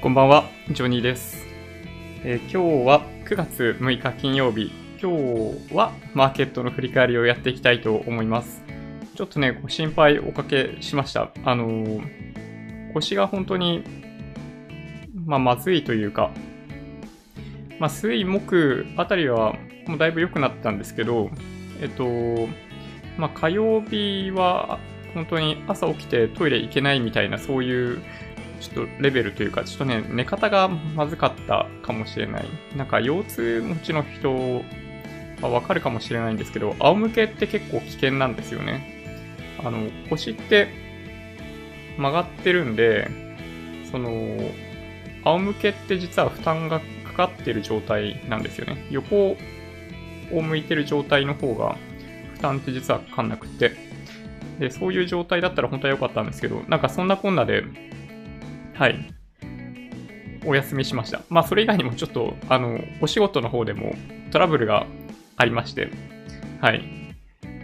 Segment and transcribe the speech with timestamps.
[0.00, 1.44] こんばんは、ジョニーです。
[2.22, 4.70] えー今日は9月6日金曜日。
[5.02, 8.62] 今日はマーケットの振り返りをやっていきたいと思います。
[9.16, 11.32] ちょっとね、ご心配おかけしました。
[11.42, 13.82] あのー腰が本当に、
[15.26, 16.30] まあ、まずいというか、
[17.80, 19.56] まあ、水、木あたりは
[19.88, 21.28] もうだいぶ良くなったんですけど、
[21.82, 22.06] えっと、
[23.18, 24.78] まあ、火曜日は
[25.12, 28.00] 本当に朝起きてトイレ行けないみたいな、そういう
[28.60, 32.48] ちょっとレベルというか、ちょっとね、寝方がまずかったかもしれない。
[32.76, 34.62] なんか腰痛持ちの人
[35.42, 38.98] はわかるかもしれないんですけど、仰向けって結構危険なんですよね。
[39.64, 40.68] あの、腰って
[41.96, 43.08] 曲がってるんで、
[43.90, 44.10] その、
[45.24, 48.86] 仰向けって実は負担がかかってる状態なんですよね。
[48.90, 49.36] 横
[50.32, 51.76] を向いてる状態の方が
[52.34, 53.72] 負担って実はかかんなくって。
[54.58, 57.64] で、そういう状態だったら本当は良かったんですけど、なんかそんなこんなで、
[58.78, 59.12] はい。
[60.46, 61.22] お休みしました。
[61.28, 63.92] まあ、それ以外にもちょっと、あの、お仕事の方でも
[64.30, 64.86] トラブルが
[65.36, 65.90] ありまして、
[66.60, 66.84] はい。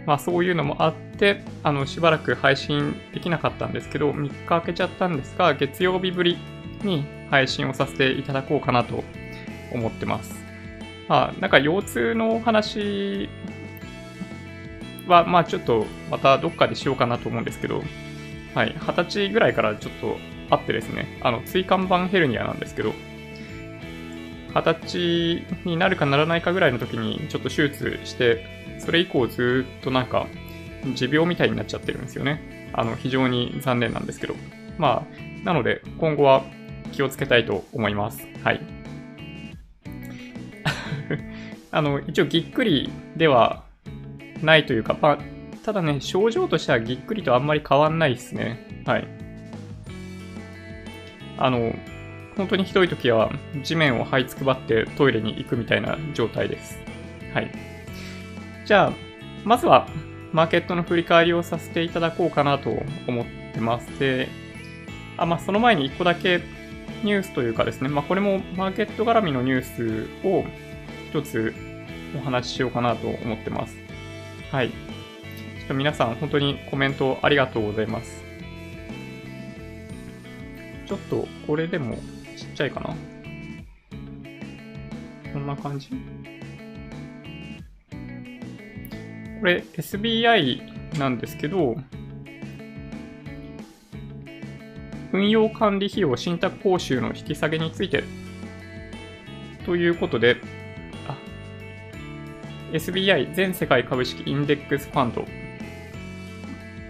[0.05, 6.37] まあ、そういうのもあって、あの、しばらく配信できなかったんですけど、3日空けちゃったんですが、月曜日ぶり
[6.83, 9.05] に配信をさせていただこうかなと
[9.71, 10.35] 思ってます。
[11.07, 13.29] まあ、なんか腰痛のお話
[15.07, 17.81] は、まあ、ちょっとまたどっかでしようかなと思うんですけど、
[18.53, 20.17] はい、20歳ぐらいからちょっと
[20.49, 22.93] あってですね、あの、椎間板ヘルニアなんですけど、
[24.53, 30.27] 20歳になるかならないかぐらいの時にちょっと手術して、それ以降ずっとなんか
[30.93, 32.71] 持病みたいになっちゃってるんですよね。
[32.73, 34.35] あの、非常に残念なんですけど。
[34.77, 36.43] まあ、なので今後は
[36.91, 38.27] 気をつけたいと思います。
[38.43, 38.61] はい。
[41.71, 43.63] あの、一応ぎっくりでは
[44.41, 45.17] ないというか、まあ、
[45.65, 48.83] ただね、症状としてはぎっくりとあんまり変わんないですね。
[48.85, 49.24] はい。
[51.37, 51.75] あの、
[52.37, 53.31] 本当にひどい時は
[53.63, 56.79] 地面を這いつくばってトイレに行くみたいな状態です。
[57.33, 57.51] はい。
[58.65, 58.93] じゃあ、
[59.43, 59.87] まずは
[60.33, 62.69] マーケットの振り返りをさせていただこうかなと
[63.07, 63.87] 思ってます。
[63.99, 64.27] で、
[65.17, 66.41] あ、まあ、その前に一個だけ
[67.03, 70.43] ニュースというかですね、まあ、これもマーケット絡みのニュースを
[71.09, 71.53] 一つ
[72.17, 73.77] お話ししようかなと思ってます。
[74.51, 74.69] はい。
[74.69, 74.73] ちょ
[75.65, 78.24] っと皆さん本当にコメントありがとうございます。
[80.85, 81.95] ちょっとこれでも
[82.37, 82.95] ちっちゃいかな？
[85.33, 85.89] こんな感じ？
[89.39, 91.75] これ SBI なんですけど、
[95.11, 98.03] 運用管理費用信託報酬の引き下げについて。
[99.65, 100.37] ということで、
[102.71, 105.25] SBI 全世界株式インデックスファンド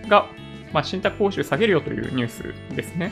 [0.10, 0.28] が、
[0.74, 3.12] まあ、信託報酬下げるよというニュースですね。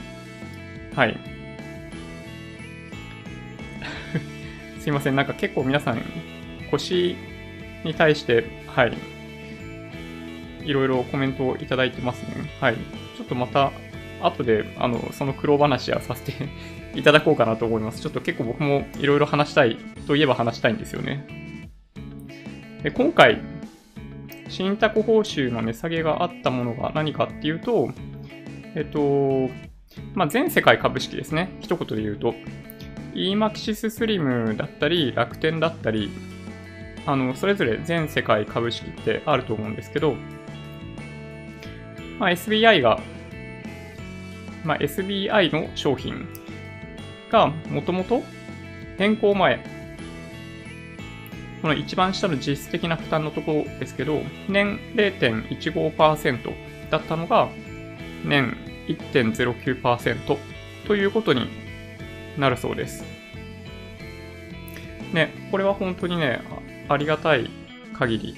[0.95, 1.17] はい。
[4.79, 6.01] すいません、なんか結構皆さん、
[6.71, 7.15] 腰
[7.83, 8.93] に対して、はい、
[10.63, 12.49] いろいろコメントをいただいてますね。
[12.59, 12.75] はい。
[13.17, 13.71] ちょっとまた、
[14.21, 16.33] 後で、あの、その苦労話はさせて
[16.95, 18.01] いただこうかなと思います。
[18.01, 19.77] ちょっと結構僕もいろいろ話したい
[20.07, 21.25] といえば話したいんですよね。
[22.83, 23.41] で今回、
[24.49, 27.91] 信託報酬の値下げがあったものが何かっていうと、
[28.75, 29.49] えっと、
[30.13, 31.49] まあ、全世界株式ですね。
[31.61, 32.35] 一言で言うと。
[33.13, 36.09] EMAXIS スリムだったり、楽天だったり、
[37.05, 40.15] あの、それぞれ全世界株式ってあると思うんですけど、
[42.19, 42.99] まあ、SBI が、
[44.63, 46.27] まあ、SBI の商品
[47.29, 48.23] がもともと
[48.97, 49.63] 変更前、
[51.61, 57.49] この一番下の実質的な負担のところですけど、年0.15%だったのが、
[58.25, 58.55] 年
[58.87, 60.37] 1.09%
[60.87, 61.47] ということに
[62.37, 63.03] なるそうです。
[65.13, 66.41] ね、これは本当にね、
[66.89, 67.49] ありがたい
[67.93, 68.35] 限り。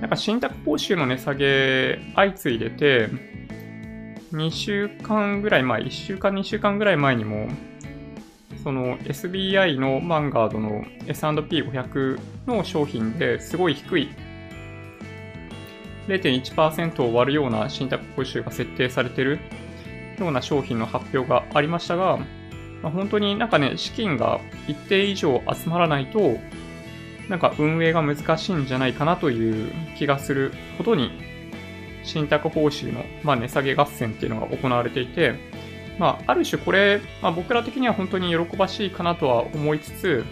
[0.00, 3.08] なんか信託報酬の値下げ相次いでて、
[4.32, 7.48] 2週間ぐらい前、1週間、2週間ぐらい前にも、
[8.62, 14.08] その SBI のマンガードの S&P500 の商品ですごい低い
[16.18, 19.38] 0.1%を割るような信託報酬が設定されている
[20.18, 22.18] ような商品の発表がありましたが、
[22.82, 26.38] まあ、本当になんかね、資金が一定以上集まらないと、
[27.28, 31.10] なんか運営が難しいんじゃないかなという気がするほどに、
[32.02, 35.34] 信託報酬の、まあ、値下げ合戦っていうのが行われていて、
[35.98, 40.24] まあ、ある種これ、まあ、僕ら的には本当に喜ばしいかなとは思いつつ、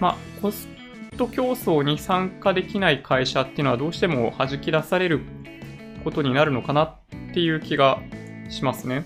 [0.00, 0.75] まあ、コス
[1.16, 5.20] ト競争に参加できない会社っていうのはどうしても弾き出される
[6.04, 6.96] ことになるのかなっ
[7.36, 8.00] っていう気が
[8.48, 9.04] しますね。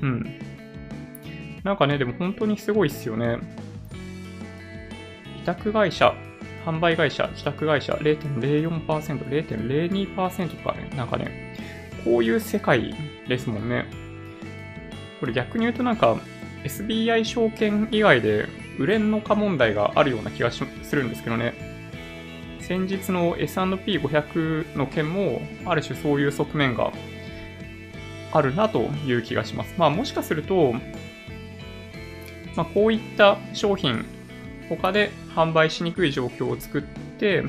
[0.00, 0.38] うん。
[1.64, 3.38] なんかね、でも本当にすごいっすよね。
[5.42, 6.14] 委託会社、
[6.64, 8.86] 販売会社、自宅会社0.04%、
[9.28, 11.56] 0.02%とかね、なんかね、
[12.04, 12.94] こういう世界
[13.26, 13.86] ですもんね。
[15.18, 16.20] これ逆に言うとなんか
[16.64, 21.74] SBI 証券以外で売れんのか問題があるような気がするんですけどね。
[22.60, 26.92] 先日の S&P500 の件もある種そういう側面が
[28.32, 29.74] あるなという気がします。
[29.76, 30.72] まあもしかすると、
[32.56, 34.04] まあ、こういった商品、
[34.68, 36.82] 他で販売しにくい状況を作っ
[37.18, 37.42] て、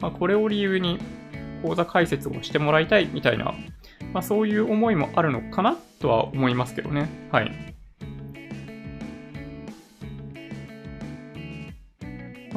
[0.00, 0.98] まあ、これを理由に
[1.62, 3.54] 講座解説をしてもらいたいみたいな、
[4.12, 7.08] まあ、そういう思いもあるのかなとは思いますけどね。
[7.32, 7.77] はい。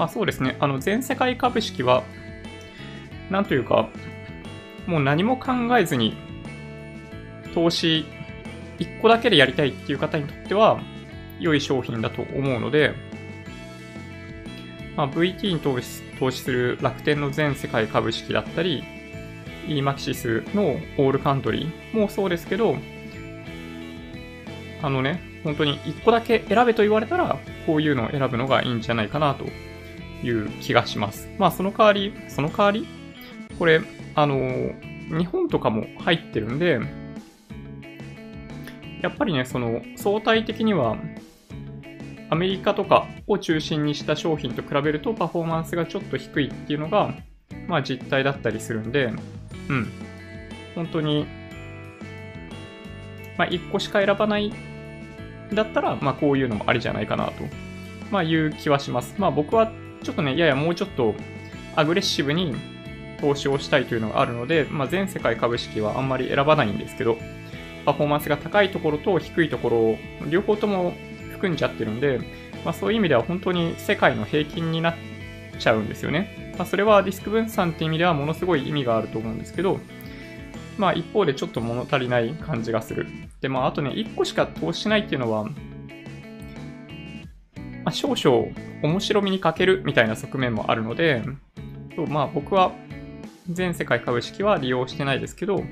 [0.01, 0.57] まあそうですね。
[0.59, 2.01] あの、全世界株式は、
[3.29, 3.87] なんというか、
[4.87, 6.15] もう何も考えずに、
[7.53, 8.05] 投資
[8.79, 10.81] 1個だけでやりたいっていう方にとっては、
[11.39, 12.95] 良い商品だと思うので、
[14.95, 18.83] まあ、VT に投資投資する楽天の全世界株式だったり、
[19.67, 22.75] EMAXIS のオールカントリーもそうですけど、
[24.81, 27.37] あのね、本当に1個だけ選べと言われたら、
[27.67, 29.45] こういうのを選ぶのがいいんじゃないかなと
[30.23, 31.29] いう気がします。
[31.37, 32.87] まあ、その代わり、その代わり、
[33.57, 33.81] これ、
[34.15, 34.71] あの、
[35.09, 36.79] 日本とかも入ってるんで、
[39.01, 40.97] やっぱりね、その、相対的には、
[42.29, 47.13] アメリカとかを中心にした商品と比べるとパフォーマンスがちょっと低いっていうのが、
[47.67, 49.11] まあ実態だったりするんで、
[49.67, 49.91] うん。
[50.75, 51.25] 本当に、
[53.37, 54.53] まあ1個しか選ばない
[55.53, 57.33] だったら、まあこういうのもありじゃないかなと、
[58.11, 59.15] まあいう気はします。
[59.17, 59.71] まあ僕は
[60.03, 61.15] ちょっとね、ややもうちょっと
[61.75, 62.55] アグレッシブに
[63.19, 67.17] 投資をしたいというのがあるので、まあ全世界株式はあんまり選ばないんですけど、
[67.85, 69.97] パフォーマンスが高いところと低いところを
[70.29, 70.93] 両方とも
[71.31, 72.19] 含んじゃってるんで、
[72.63, 74.95] まあ、そういう意味では本当に世界の平均になっ
[75.57, 76.53] ちゃうんですよね。
[76.57, 79.79] まあ、それはディスク分散っていう意味ではものすごい意味があると思うんですけど、
[80.77, 83.07] まあ一方でちょっと物足りない感じがする。
[83.41, 85.47] で、まああとね、1個しか投資しないっていうのは、
[87.83, 88.47] まあ、少々
[88.83, 91.23] 面白みに欠けるみたいな側面もあるので、
[91.95, 92.71] そうまあ僕は
[93.49, 95.63] 全世界株式は利用してないですけど、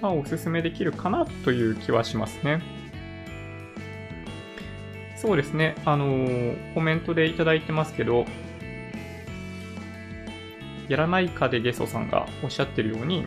[0.00, 2.62] まあおすすめできるかなという気はしますね。
[5.16, 8.24] そうですね、あのー、コメントでいただいてますけど、
[10.88, 13.26] やらないかでゲソさんがおっしゃってるように、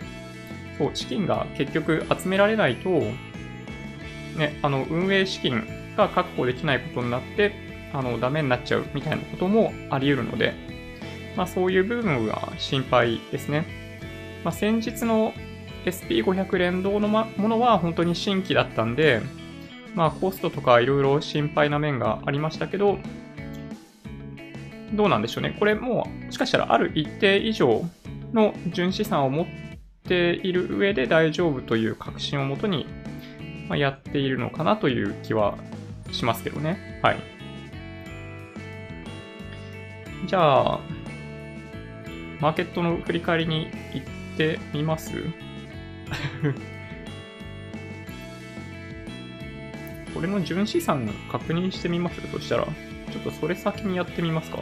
[0.79, 5.63] そう、資金が結局集められないと、ね、あの、運営資金
[5.95, 10.53] が確保できないことになって、あの、ダメになっちゃうみたいなこともあり得るので、
[11.37, 13.65] まあそういう部分は心配ですね。
[14.43, 15.33] まあ先日の
[15.85, 19.21] SP500 連動のものは本当に新規だったんで、
[19.95, 22.99] まあコストとかいろいろ心配な面がありましたけど、
[24.93, 25.55] どうなんでしょうね。
[25.57, 27.83] これもう、もしかしたらある一定以上
[28.33, 29.45] の純資産を持っ
[30.07, 32.85] ている上で大丈夫という確信をもとに、
[33.67, 35.57] ま、やっているのかなという気は
[36.11, 36.99] しますけどね。
[37.01, 37.32] はい。
[40.25, 40.79] じゃあ、
[42.39, 45.11] マーケットの振り返りに行ってみます？
[50.13, 54.59] これの純資産確認してみますとしたら、ちょっとそれ先にやってみますか。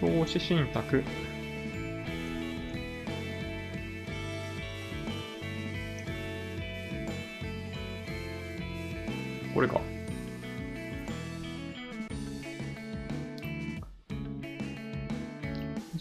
[0.00, 1.02] 投資信託。
[9.54, 9.80] これか。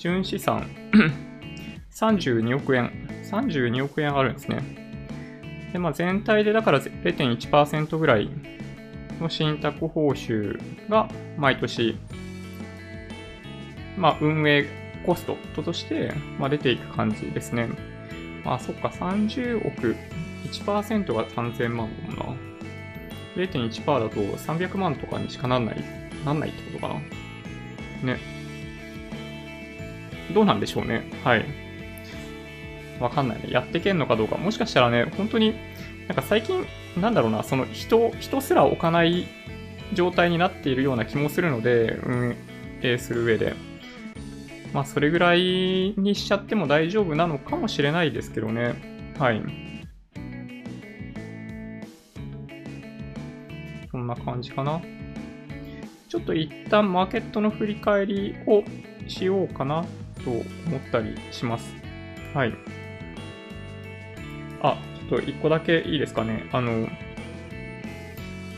[0.02, 0.68] 純資産
[1.94, 2.92] 32億円。
[3.24, 4.64] 32億円あるんですね。
[5.72, 8.28] で、まあ、全体でだから0.1%ぐらい
[9.20, 12.00] の信託報酬が毎年、
[13.96, 14.66] まあ、運営
[15.06, 15.24] コス
[15.56, 17.70] トとして、まあ、出ていく感じですね。
[18.44, 19.96] まあ、そっか、30億、
[20.46, 22.42] 1%が3000万だもんな。
[23.36, 25.84] 0.1%だと300万とかにしかなんない、
[26.26, 26.94] なんないってことか
[28.04, 28.16] な。
[28.16, 28.31] ね。
[30.32, 31.04] どうなんでしょうね。
[31.24, 31.46] はい。
[33.00, 33.50] わかんないね。
[33.50, 34.38] やってけんのかどうか。
[34.38, 35.56] もしかしたらね、本当に、
[36.08, 36.66] なんか最近、
[37.00, 39.28] なんだろうな、その人、人すら置かない
[39.94, 42.36] 状態になっているような気もするので、運
[42.82, 43.56] 営する上で。
[44.74, 48.76] まあ、それぐらいにしちゃっても大丈夫なのかもしれないですけどね。
[49.18, 49.42] はい。
[53.92, 54.82] そんな感じかな。
[56.08, 58.64] ちょっと一旦マーケットの振り返りを
[59.08, 59.86] しようかな
[60.24, 60.46] と思っ
[60.92, 61.76] たりします。
[62.34, 62.54] はい。
[64.62, 64.78] あ、
[65.10, 66.46] ちょっと一個だけいいですかね。
[66.52, 66.88] あの、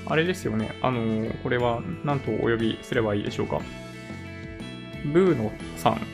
[0.06, 0.78] あれですよね。
[0.82, 3.62] あの、これは何とお呼びすればいいでしょうか。
[5.06, 6.02] ブーノさん。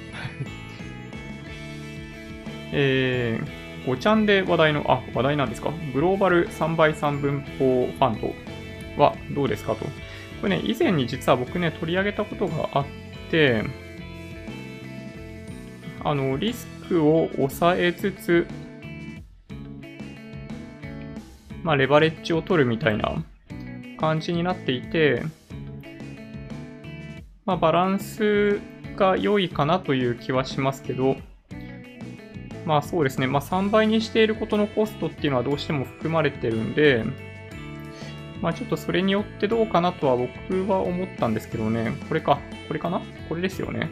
[2.71, 5.71] えー、5ちゃんで話題の、あ、話題なんですか？
[5.93, 8.33] グローバル3倍3分法ファンド
[9.03, 9.85] はどうですかと。
[10.41, 12.85] これね、以前に実は僕ね、取り上げたことがあっ
[13.31, 13.63] て、
[16.03, 18.47] あの、リスクを抑えつつ、
[21.63, 23.23] まあ、レバレッジを取るみたいな
[23.99, 25.23] 感じになっていて、
[27.45, 28.59] まあ、バランス
[28.95, 31.17] が良いかなという気はしますけど、
[32.65, 37.03] まあそうですね、まあ3倍にしていることのコストっていうのはどうしても含まれてるんで、
[38.41, 43.01] まあちょっとそれによってどうかなとは僕は思ったんですけどね、これか、これかな？
[43.27, 43.89] これですよね。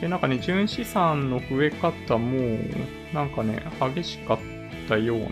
[0.00, 2.58] で、なんかね、純資産の増え方も、
[3.12, 3.62] なんかね、
[3.94, 4.38] 激しかっ
[4.88, 5.28] たような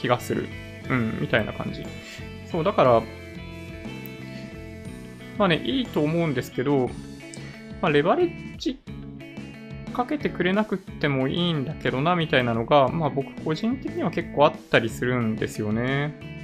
[0.00, 0.48] 気がする。
[0.88, 1.84] うん、みたいな感じ。
[2.50, 3.02] そう、だから、
[5.38, 6.90] まあね、いいと思うんですけど、
[7.80, 8.78] まあ、レバレッジ
[9.94, 16.39] かけてくれなくってもいいんだけどな、みたいなのが、まあ僕個人的には結構あったりするんですよね。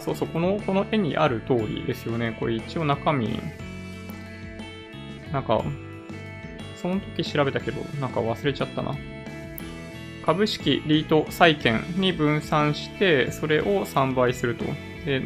[0.00, 2.36] そうそう、この、この絵にある通りですよね。
[2.38, 3.38] これ一応中身、
[5.32, 5.62] なんか、
[6.80, 8.96] その時調べたけど、なんか忘れちゃったな。
[10.24, 14.64] 株式、リート、債券に分散して、それを3倍すると。
[15.04, 15.22] で、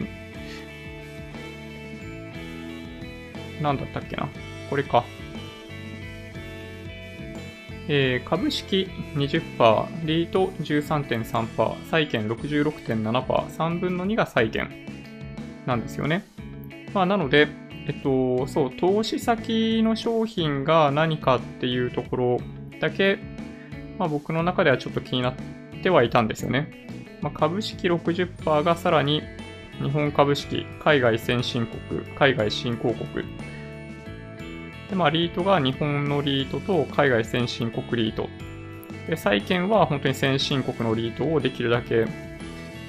[3.61, 4.29] なんだったっけな。
[4.71, 5.05] これか。
[7.89, 14.71] えー、株式20%、リート13.3%、債券66.7%、3分の2が債券
[15.67, 16.25] なんですよね。
[16.95, 17.49] まあ、なので、
[17.87, 22.41] えっと、そう、投資先の商品が何かっていうところ
[22.81, 23.19] だけ、
[23.99, 25.35] まあ、僕の中ではちょっと気になっ
[25.83, 26.87] てはいたんですよね。
[27.21, 29.23] まあ、株式60%がさらに
[29.83, 33.27] 日本株式、海外先進国、海外新興国、
[34.91, 38.29] で、まあ、リートが日本のリートと海外先進国リート。
[39.09, 42.07] で、債券は本当に先進国のリートをできるだけ、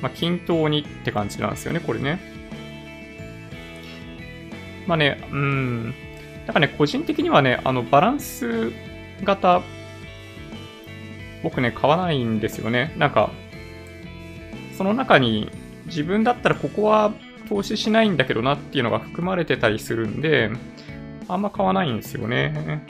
[0.02, 2.20] まあ、均等にって感じなんですよね、これね。
[4.88, 5.94] まあね、うん。
[6.46, 8.72] なんかね、個人的にはね、あの、バランス
[9.24, 9.62] 型、
[11.44, 12.94] 僕ね、買わないんですよね。
[12.98, 13.32] なんか、
[14.78, 15.50] その中に
[15.86, 17.14] 自分だったらここは
[17.48, 20.52] 投資しないんだけどなっていうのが含まれてたりするんで、
[21.28, 22.86] あんま買わないんですよね。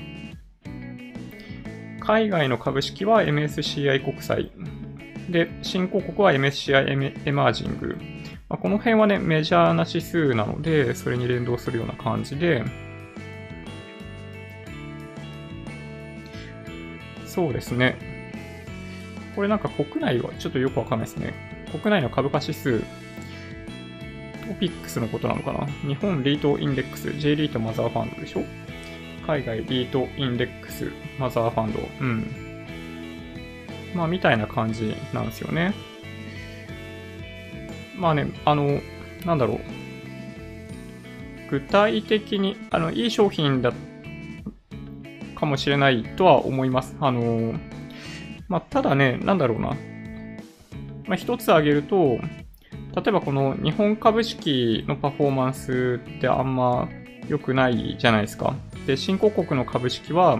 [1.99, 4.51] 海外の株式は MSCI 国債。
[5.29, 7.97] で、新興国は MSCI エマージング。
[8.47, 12.63] まあ、この辺はね、メジャーな指数なので、それに連動するような感じで、
[17.25, 17.97] そうですね。
[19.35, 21.33] これなんか国内はちょっとよくわかんないですね。
[21.71, 22.83] 国内の株価指数
[24.47, 25.65] トピックスのことなのかな？
[25.87, 28.43] 日本リートインデックス、J リートマザーファンドでしょ？
[29.25, 31.79] 海外リートインデックス、マザーファンド。
[32.01, 32.25] うん。
[33.95, 35.73] まあ、みたいな感じなんですよね。
[37.97, 38.81] まあね、あの、
[39.25, 39.59] なんだろう。
[41.49, 43.71] 具体的に、あの、いい商品だ
[45.35, 46.95] かもしれないとは思います。
[46.99, 47.53] あの、
[48.47, 49.69] まあ、ただね、なんだろうな。
[51.07, 52.19] まあ、一つ挙げると、
[52.95, 56.87] 例えばこの日本株式のパフォーマンスってあんま
[57.27, 58.55] 良くないじゃないですか。
[58.87, 60.39] で、新興国の株式は、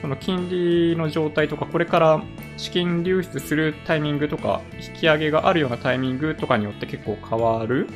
[0.00, 2.22] その金利の状態とか、これから
[2.56, 7.88] 資金流出するタイミングとか、引き上げがあるようなタイミングとかによって結構変わる。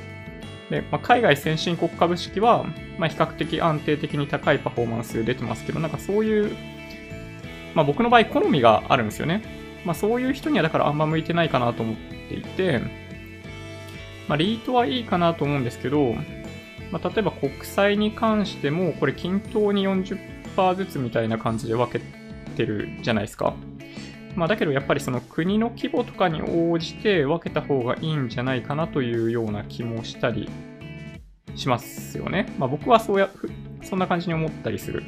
[0.69, 2.65] で、まあ、海外先進国株式は、
[2.99, 6.55] まあ、比較的安定的に高いパフォーマンス出てますけど、なんかそういう、
[7.75, 9.43] まあ、僕の場合好みがあるんですよね。
[9.85, 11.97] まあ、そういう人にはだからあんま向いてないかなと思っ
[12.29, 13.04] ていて、
[14.29, 16.15] まあ、リートはいいかなと思うんですけど、
[16.91, 22.05] まあ、例えば国債に関しても、これ均等に40%ずつみたいな感じで分け
[22.57, 23.55] てるじゃないですか。
[24.37, 30.49] まあ、だけどやっぱりその国の規模とかに応じて分けた方がいいんじゃないかなというような気もしたり
[31.55, 32.53] しますよね。
[32.59, 33.31] まあ、僕はそうや、
[33.83, 35.05] そんな感じに思ったりする。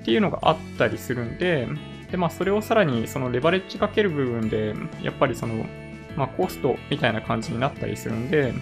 [0.00, 1.68] っていうのがあったりするんで、
[2.10, 5.66] で、まあ、それをさらにそのレバレッジかける部分で、やっぱりその
[6.18, 8.52] まあ、コストみたいな感じになったりするんで、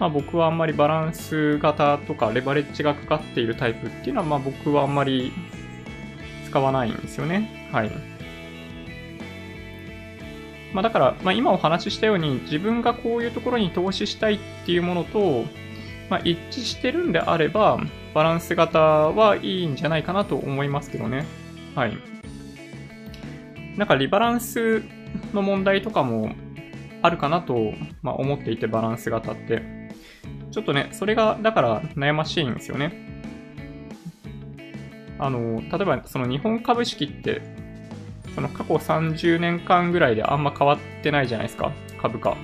[0.00, 5.32] まあ、僕はあんまりバランス型とかレバレッジがかかっているタイプっていうのは、まあ、僕はあんまり
[6.48, 7.68] 使わないんですよね。
[7.72, 7.90] はい。
[10.72, 15.44] まあ、だから、まあ、今お話ししたように自分がこういうところに投資したいっていうものと、
[16.10, 17.78] まあ、一致してるんであれば、
[18.14, 21.24] バランス型はいいんじゃないかなと思いますけどね。
[21.76, 21.96] はい。
[23.76, 24.82] なんかリバランス
[25.32, 26.30] の問題とかも
[27.02, 29.62] あるかなと、まあ、思っていて、バランス型って。
[30.50, 32.92] ちょっとね、それが、だから悩ましいんですよね。
[35.18, 37.42] あの、例えばその日本株式って
[38.34, 42.36] その過去30年間ぐらいであんま変わってないじゃないですか、株価。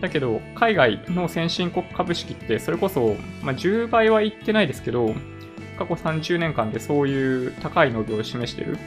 [0.00, 5.14] だけど、海外の先進国株式って、それこそ、まあ、10倍はいってないですけど、
[5.78, 8.78] 過去30年間でそういう高い伸びを示してる。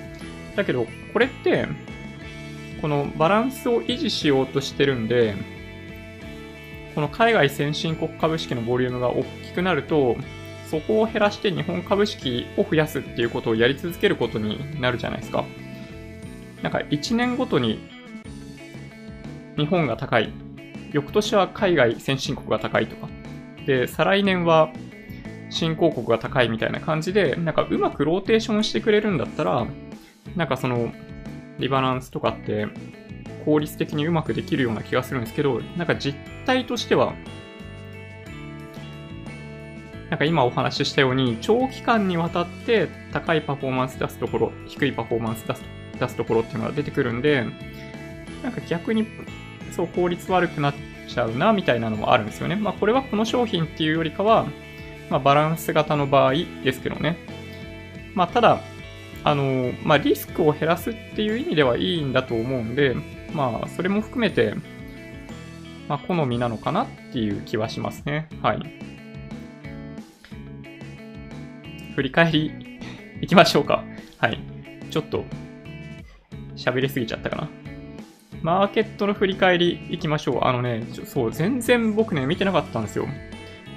[0.56, 1.68] だけど、これって、
[2.82, 5.36] このバランスを維持しようとしてるんで、
[6.96, 10.16] この海外先進国株式のボリュームが大きくなると、
[10.70, 15.44] そこを減らして日本株式を増やすっていうことをやり続けることになるじゃないですか。
[16.62, 17.80] なんか1年ごとに
[19.58, 20.32] 日本が高い。
[20.92, 23.08] 翌年は海外先進国が高いとか。
[23.66, 24.72] で、再来年は
[25.50, 29.66] 新興国が高いみたいな感じで、なんかうまくローテーションしてくれるんだったら、
[30.36, 30.92] なんかその
[31.60, 32.68] リバランスとかって
[33.46, 37.14] 効率的にうまくできるような気がするんですけど、なんか実態としては、
[40.10, 45.64] なんか今お話ししたように、長期間にわたって高いパフォーマンス出すところ、低いパフォーマンス出す
[46.00, 47.46] 出すところっていうのが出てくるんで、
[48.44, 49.06] なんか逆に
[49.72, 50.74] そう効率悪くなっ
[51.08, 52.56] ちゃうなみたいなのもあるんですよね。
[52.56, 54.48] まあこれはこの商品っていうよりかは、
[55.10, 57.18] まあバランス型の場合ですけどね。
[58.16, 58.62] まあただ、
[59.24, 62.96] あの、まあリスクを減らすっていう意味ではいいんだと思うんで、
[63.34, 64.56] まあそれも含めて、
[65.88, 68.28] まあ好みなのかなっていう気はしますね。
[68.42, 68.60] はい。
[71.96, 72.80] 振り返り
[73.22, 73.84] いきましょうか。
[74.18, 74.40] はい。
[74.90, 75.26] ちょっと
[76.56, 77.50] 喋りすぎちゃったかな。
[78.42, 80.40] マーケットの振り返り行きましょう。
[80.44, 83.06] あのね、そう、全然僕ね、見てなかったんですよ。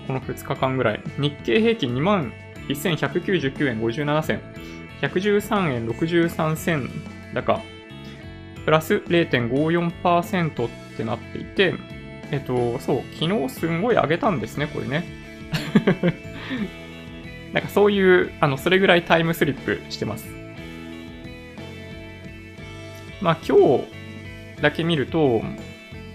[0.07, 1.01] この2日間ぐらい。
[1.19, 2.33] 日経平均2万
[2.69, 4.41] 1199円57銭。
[5.03, 6.91] 113円63銭
[7.35, 7.61] 高。
[8.65, 11.75] プラス0.54%ってなっていて、
[12.31, 15.05] えっと、そう、昨日すんごい上げたんですね、これね。
[17.53, 20.29] なんかそういう、あの、それぐらいタイムスリップしてます。
[23.21, 23.85] まあ今日
[24.63, 25.43] だけ見ると、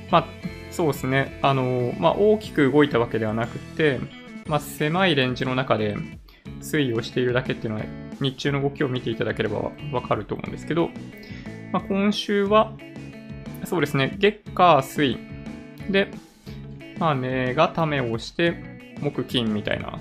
[0.09, 0.27] まあ
[0.71, 3.99] そうですね、あの、まあ大きく動いたわけではなくて、
[4.47, 5.95] まあ狭いレンジの中で
[6.61, 7.85] 推移をしているだけっていうのは
[8.19, 10.89] 日中の動きを見ていただければわかると思うんですけど、
[11.71, 12.73] まあ今週は、
[13.65, 15.17] そうですね、月火水
[15.89, 16.09] で、
[16.99, 19.99] まあ値がためをして、木金みたいな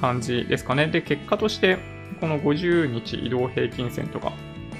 [0.00, 0.86] 感じですかね。
[0.86, 1.78] で、結果として、
[2.20, 4.32] この50日移動平均線とか、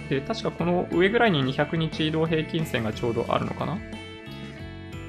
[0.08, 3.78] で、確かこの上ぐらいに200日移動平均線がちょうどあるのかなっ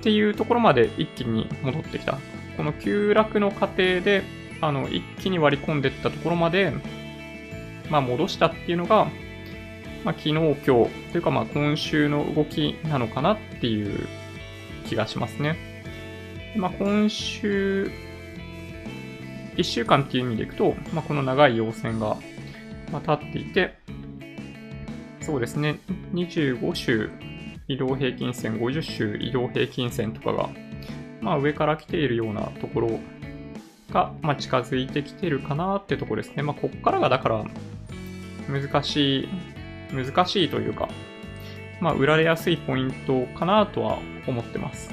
[0.01, 2.17] ていうところまで一気に戻ってきた。
[2.57, 4.23] この急落の過程で、
[4.61, 6.73] あの、一気に割り込んでったところまで、
[7.89, 9.05] まあ戻したっていうのが、
[10.03, 14.07] まあ昨日、今日、というかまあ今週の動きなのかなっていう
[14.85, 15.57] 気がしますね。
[16.55, 17.91] まあ今週、
[19.55, 22.17] 1週間っていう意味でいくと、まあこの長い陽線が、
[22.91, 23.75] まあ、立っていて、
[25.21, 25.79] そうですね、
[26.13, 27.11] 25週
[27.67, 30.49] 移動平均線、50週移動平均線とかが、
[31.21, 32.99] まあ上から来ているようなところ
[33.91, 36.43] が、まあ、近づいてきてるかなってところですね。
[36.43, 37.45] まあこっからがだから
[38.47, 39.29] 難しい、
[39.93, 40.89] 難しいというか、
[41.79, 44.91] まあ売られやすいポイントかなとは思ってます。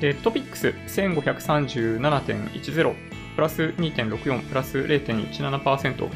[0.00, 2.94] で、トピックス1537.10
[3.34, 6.08] プラス2.64、プラス0.17%。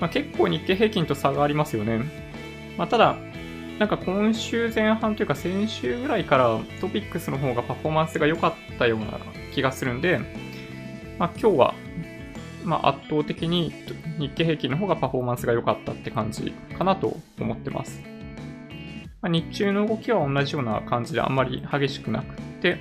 [0.00, 2.02] まあ、結構日経平均と差がありますよね。
[2.76, 3.16] まあ、ただ、
[3.78, 9.18] なんか今週前半というか先週ぐらいからトピックスの方がパフォーマンスが良かったような
[9.54, 10.18] 気がするんで、
[11.18, 11.74] まあ、今日は、
[12.64, 13.72] まあ、圧倒的に
[14.18, 18.02] 日経平均の方がパフォーマンスが良かったって感じかなと思ってます。
[19.22, 22.78] まあ、日中の動きは同じような感じであんまり激しくなくって、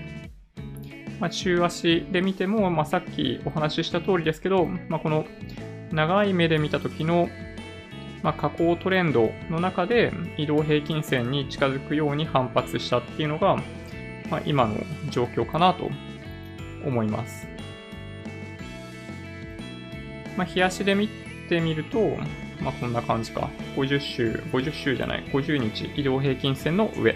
[1.19, 5.25] まあ、中足で見ても、まあ、さっきお話しした通りですけど、まあ、この
[5.91, 7.29] 長い目で見た時の、
[8.21, 13.55] まあ、下降トレンドの中で移動平均線に近づくように反発したっていうのが、
[14.29, 14.75] まあ、今の
[15.09, 15.89] 状況かなと
[16.85, 17.54] 思います。
[20.37, 21.07] まあ、日足で見
[21.49, 22.17] てみると、
[22.61, 23.49] まあ、こんな感じか。
[23.75, 27.15] 50週、50週じゃない、50日移動平均線の上。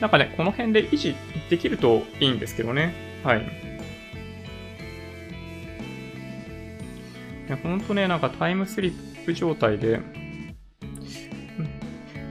[0.00, 1.14] なんかね、この辺で維持
[1.48, 2.94] できるといいんですけどね。
[3.22, 3.74] はい。
[7.62, 10.00] ほんとね、なんかタイムスリップ状態で、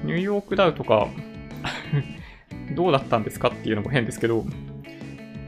[0.04, 1.08] ニューヨークダウとか
[2.76, 4.46] どうだったんですかっていうのも変ですけど、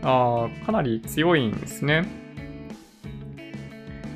[0.01, 2.24] あかなり強いんですね。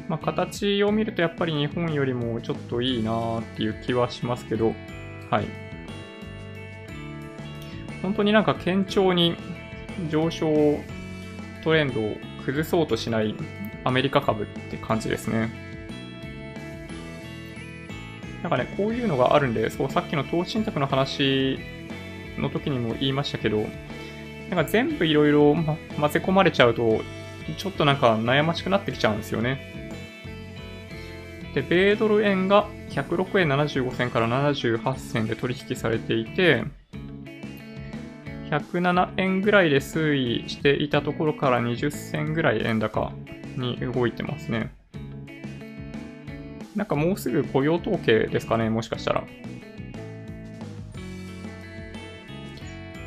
[0.10, 4.74] まあ、形を見るとやっぱり日本よりもちょっといいなーっていう気はしますけど、
[5.30, 5.46] はい。
[8.02, 9.36] 本当になんか堅調に
[10.10, 10.80] 上昇
[11.64, 13.36] トレンドを崩そうとしない
[13.84, 15.52] アメリカ株って感じですね。
[18.42, 21.60] なんかね、こういうのがあるんで、そう、さっきの投資信託の話
[22.38, 23.58] の時にも言いましたけど、
[24.50, 25.66] なんか全部いろいろ混
[26.10, 27.02] ぜ込まれちゃうと、
[27.58, 29.79] ちょっとなんか悩ましくなってきちゃうんですよね。
[31.54, 36.64] で、米ドル円が106円75銭から78銭で取引されていて、
[38.50, 43.12] 107円ぐらいで推移していたところから20銭ぐらい円高
[43.58, 44.74] に動いてますね。
[46.76, 49.24] なんかもうすぐ雇用統計ですかね、もしかしたら。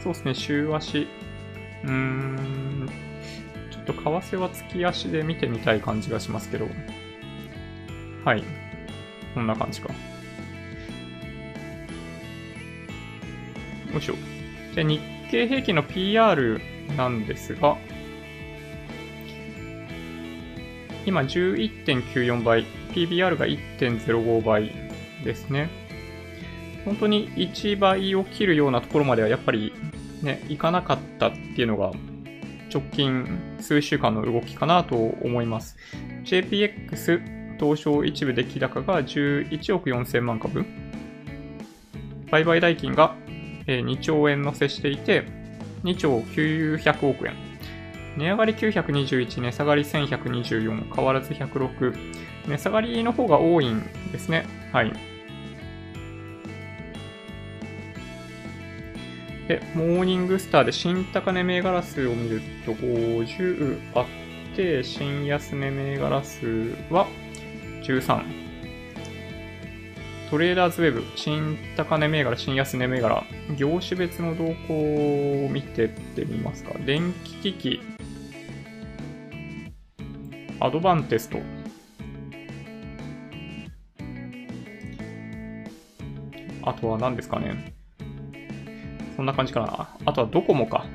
[0.02, 1.06] そうですね、週足。
[1.84, 2.88] うーん、
[3.70, 6.66] ちょっと為替は月足で見てみたい感じがしますけど。
[8.24, 8.44] はい。
[9.34, 9.88] こんな感じか。
[13.92, 14.14] よいしょ。
[14.74, 16.60] じゃあ日経平均の PR
[16.96, 17.76] なんですが、
[21.04, 24.72] 今11.94倍、PBR が1.05倍
[25.24, 25.68] ですね。
[26.84, 29.72] 本当に1倍を切るようなところまではやっぱり
[30.22, 31.90] ね、いかなかったっていうのが
[32.72, 35.76] 直近数週間の動きかなと思います。
[36.24, 40.66] JPX 東証一部出来高が11億4000万株。
[42.32, 43.14] 売買代金が
[43.66, 45.24] 2兆円乗せしていて、
[45.84, 47.36] 2兆900億円。
[48.16, 51.94] 値上がり921、値下がり1124、変わらず106。
[52.48, 54.44] 値下がりの方が多いんですね。
[54.72, 54.92] はい。
[59.46, 64.06] で、モーニングスターで新高値銘柄数を見ると50あっ
[64.56, 67.06] て、新安値銘柄数は
[67.82, 68.24] 13。
[70.30, 73.22] トレーダーズウェブ、新高値銘柄、新安値銘柄、
[73.56, 76.72] 業種別の動向を見てってみますか。
[76.86, 77.80] 電気機器、
[80.58, 81.38] アドバンテスト、
[86.62, 87.74] あとは何ですかね。
[89.16, 89.88] そんな感じかな。
[90.06, 90.86] あとはドコモか。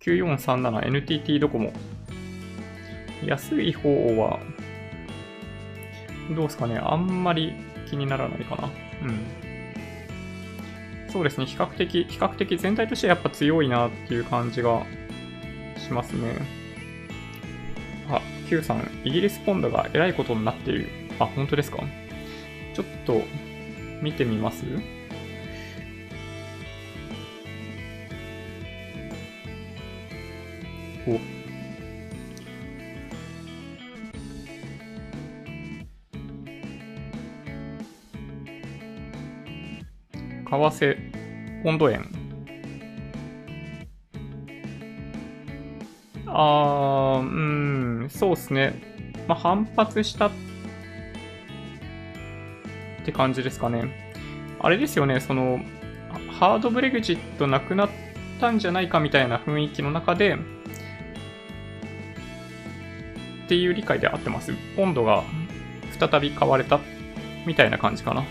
[0.00, 1.72] 9437NTT ドコモ。
[3.24, 4.40] 安い方は、
[6.30, 6.78] どうですかね。
[6.78, 7.52] あんまり
[7.88, 8.70] 気にならないかな。
[9.02, 9.20] うん。
[11.12, 11.46] そうですね。
[11.46, 14.86] 比較的、比較的全体としてやっぱ強いなっていう感じが
[15.76, 16.34] しますね。
[18.08, 20.88] あ、Q さん、イギリスポンドがえらいことになっている。
[21.18, 21.78] あ、本当ですか
[22.74, 23.22] ちょっと
[24.00, 24.64] 見てみます？
[31.08, 31.18] お
[40.50, 40.96] 為替、
[41.62, 42.06] ポンド円。
[46.26, 47.28] あー、
[48.02, 48.82] うん、そうですね。
[49.28, 50.30] まあ、反発したっ
[53.04, 54.10] て感じですかね。
[54.60, 55.60] あれですよね、その、
[56.38, 57.90] ハードブレグジットなくなっ
[58.40, 60.36] たんじゃないかみたいな雰囲気の中で、
[63.44, 64.52] っていう理解で合ってます。
[64.76, 65.24] 温度が
[65.98, 66.80] 再び買われた
[67.46, 68.24] みたいな感じかな。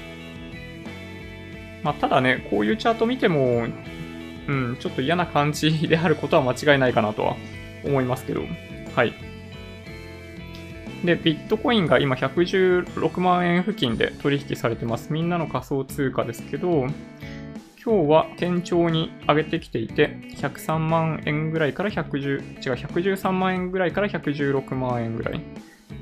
[1.84, 3.68] まあ、ただね、こういうチャート見ても、
[4.48, 7.36] うん、ちょっと嫌な感じであることは間違いないかなとは
[7.86, 8.42] 思いますけど。
[8.96, 9.14] はい。
[11.04, 15.14] で、ビットコインが今116万円付近で取引されてます。
[15.14, 16.88] みんなの仮想通貨ですけど、
[17.82, 25.42] 今日は堅調に上げてきていて、103万円ぐらいから110、違う、113万円ぐらいから116万円ぐらい。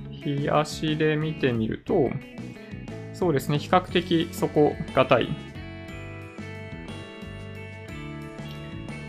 [0.09, 2.09] 日足で見てみると、
[3.13, 5.29] そうですね、比較的底堅い。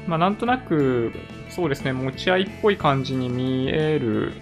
[0.09, 1.13] まあ、なんとなく、
[1.49, 4.33] そうですね、持ち合いっぽい感じに見える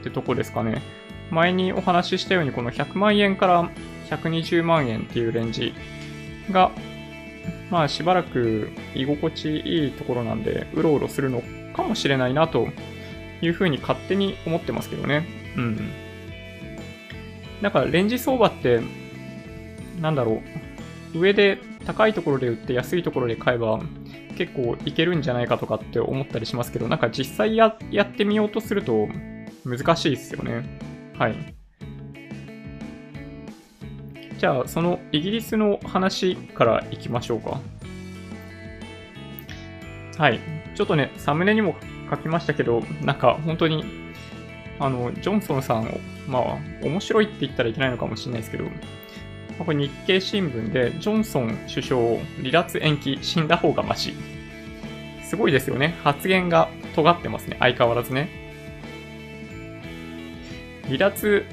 [0.00, 0.82] ってとこですかね。
[1.30, 3.70] 前にお話ししたように、この100万円から
[4.10, 5.74] 120万円っていうレンジ
[6.50, 6.72] が
[7.70, 11.42] まあしばらく居心地いいところなんで、うろうろするの
[11.74, 12.68] かもしれないなと
[13.42, 15.26] いうふうに勝手に思ってますけどね。
[15.56, 15.90] うん。
[17.62, 18.80] だからレンジ相場って、
[20.00, 20.42] なんだろ
[21.14, 21.18] う。
[21.18, 23.80] 上で高いところで売って安いところで買えば、
[24.36, 29.08] 結構いけるんじゃないかとかって思ったりしますけど、なんか実際ややってみようとすると
[29.64, 30.64] 難しいですよね。
[31.18, 31.54] はい。
[34.38, 37.60] じゃあ、そのイギリスの話からいきましょうか。
[40.18, 40.40] はい。
[40.74, 41.76] ちょっとね、サムネにも
[42.10, 43.84] 書きましたけど、なんか本当に、
[44.78, 48.64] あの、ジョンソンさんを、まあ、面白いって言ったらいけないのかもしれないですけど、
[49.58, 52.00] これ日経新聞で、ジョンソン首相、
[52.38, 54.14] 離脱延期、死んだ方がマシ。
[55.22, 55.96] すごいですよね。
[56.02, 57.56] 発言が尖ってますね。
[57.60, 58.28] 相変わらずね。
[60.86, 61.44] 離脱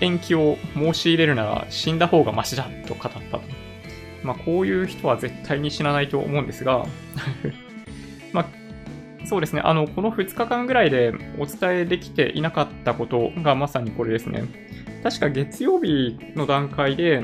[0.00, 3.40] 延期を申し入れるなら死んだ方がマシだと語ったと。
[4.22, 6.86] まあ、こういう人は絶対に死なないと思うんですが
[8.32, 9.62] まあ、そうですね。
[9.64, 14.44] あの、この2日間ぐらいでお伝えできていなかったことがまさにこれですね。
[15.04, 17.22] 確か月曜日の段階で、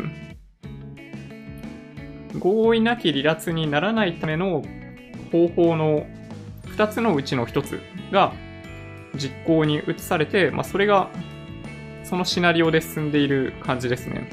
[2.38, 4.62] 合意なき離脱にならないための
[5.33, 6.07] 方法の
[6.77, 7.81] 2つのうちの1つ
[8.12, 8.35] が
[9.14, 11.09] 実行に移されて、まあ、それが
[12.05, 14.29] そのシナリオで進んでいる感じですね。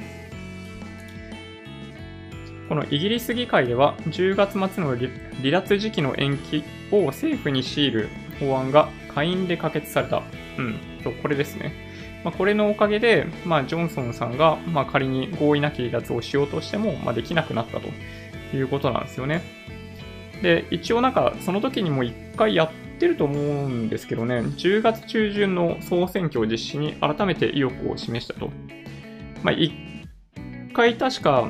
[2.67, 8.09] このイギリス議会では10月末の離脱時期の延期を政府に強いる
[8.41, 10.21] 法案が下院で可決された。
[10.57, 11.86] うん、そうこれですね。
[12.23, 17.87] まあ、これのおかげで、まあ、ジョンソンさんが、まあ、仮に合意なき離脱をしようとしても、まあ、できなくなったと
[18.55, 19.41] いうことなんですよね。
[20.41, 28.51] で、一応なんか、その時にも一回やってると思うんですけどね、10月中旬の総選挙を実施に改めて意欲を示したと。
[29.43, 29.73] まあ、一
[30.73, 31.49] 回確か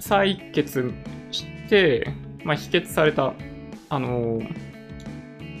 [0.00, 0.92] 採決
[1.30, 2.12] して、
[2.44, 3.34] まあ、否決された、
[3.88, 4.65] あのー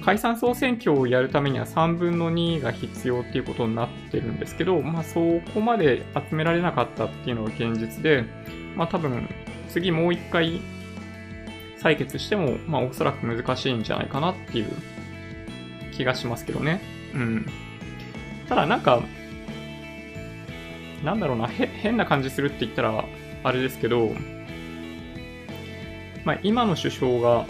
[0.06, 8.24] 解散総選挙をやるためには3分の2が必要っていうことになってるんですけど、まあ、そこまで集められなかったっていうのが現実で、
[8.76, 9.28] まあ、多分
[9.68, 10.60] 次もう一回
[11.82, 14.70] 採決しても、まあ、おそらく難しいんじゃないかなっていう
[15.90, 16.80] 気がしますけどね。
[17.12, 17.46] うん。
[18.48, 19.02] ただなんか、
[21.02, 23.04] なんだろうな、変な感じするって言ったら
[23.42, 24.12] あれですけど、
[26.24, 27.44] まあ、今の首相が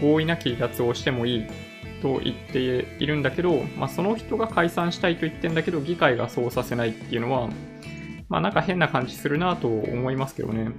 [0.00, 1.65] 合意なき離脱をしてもいい
[2.06, 2.60] と言って
[3.00, 7.48] いるんだけど、まあ、その人が解散したいと言ってんだけど、議会がそうさせないっていうのは、
[8.28, 10.70] まあ、なんか変な感じするなと思いますけどね。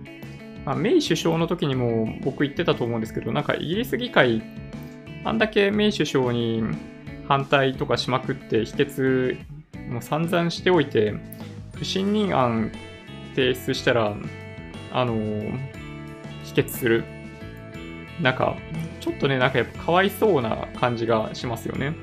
[0.65, 4.41] まあ、メイ首相の時にも僕言ってたと思うんですけど、なんかイギリス議会、
[5.25, 6.63] あんだけメイ首相に
[7.27, 9.37] 反対とかしまくって否決
[9.89, 11.13] も散々しておいて、
[11.75, 12.71] 不信任案
[13.35, 14.15] 提出したら、
[14.93, 15.17] あの
[16.45, 17.03] 否決する。
[18.21, 18.57] なんか、
[18.99, 21.93] ちょっとね、なんかやっぱかわいそうな感じがしますよね。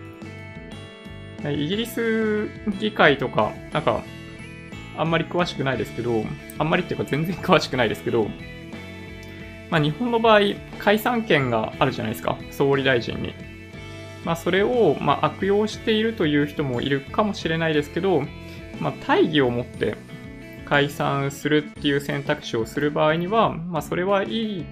[1.44, 2.48] イギリス
[2.78, 4.02] 議会とか、なんか、
[4.96, 6.24] あんまり詳しくないですけど、
[6.58, 8.28] あんまりっていうか全然詳しくないですけど、
[9.70, 10.40] まあ日本の場合、
[10.78, 13.34] 解散権があるじゃないですか、総理大臣に。
[14.24, 18.22] まあそれを、まあ、悪用しているという人もいるかもしれないですけど、
[18.80, 19.96] まあ大義を持って
[20.64, 24.64] 解散するっていう選択肢をする場合には、まあそれはいい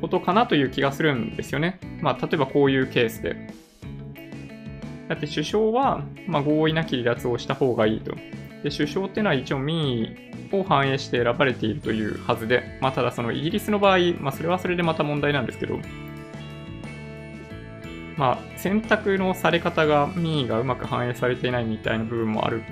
[0.00, 1.78] ことかなという気がするんですよね。
[2.00, 3.36] まあ、例えばこういうケースで。
[5.08, 8.14] だって首相は、ま、合意なき離脱をした方がいいと。
[8.62, 10.16] で、首相っていうのは一応民意
[10.52, 15.78] を反映して選ばれているというはずで、まあ、ただそのイギリスの場合、まあ、それはそれでまた問題なんですけど、
[18.16, 22.62] まあ、選択のされ方が民意がうまく反映されていないみたいな部分もある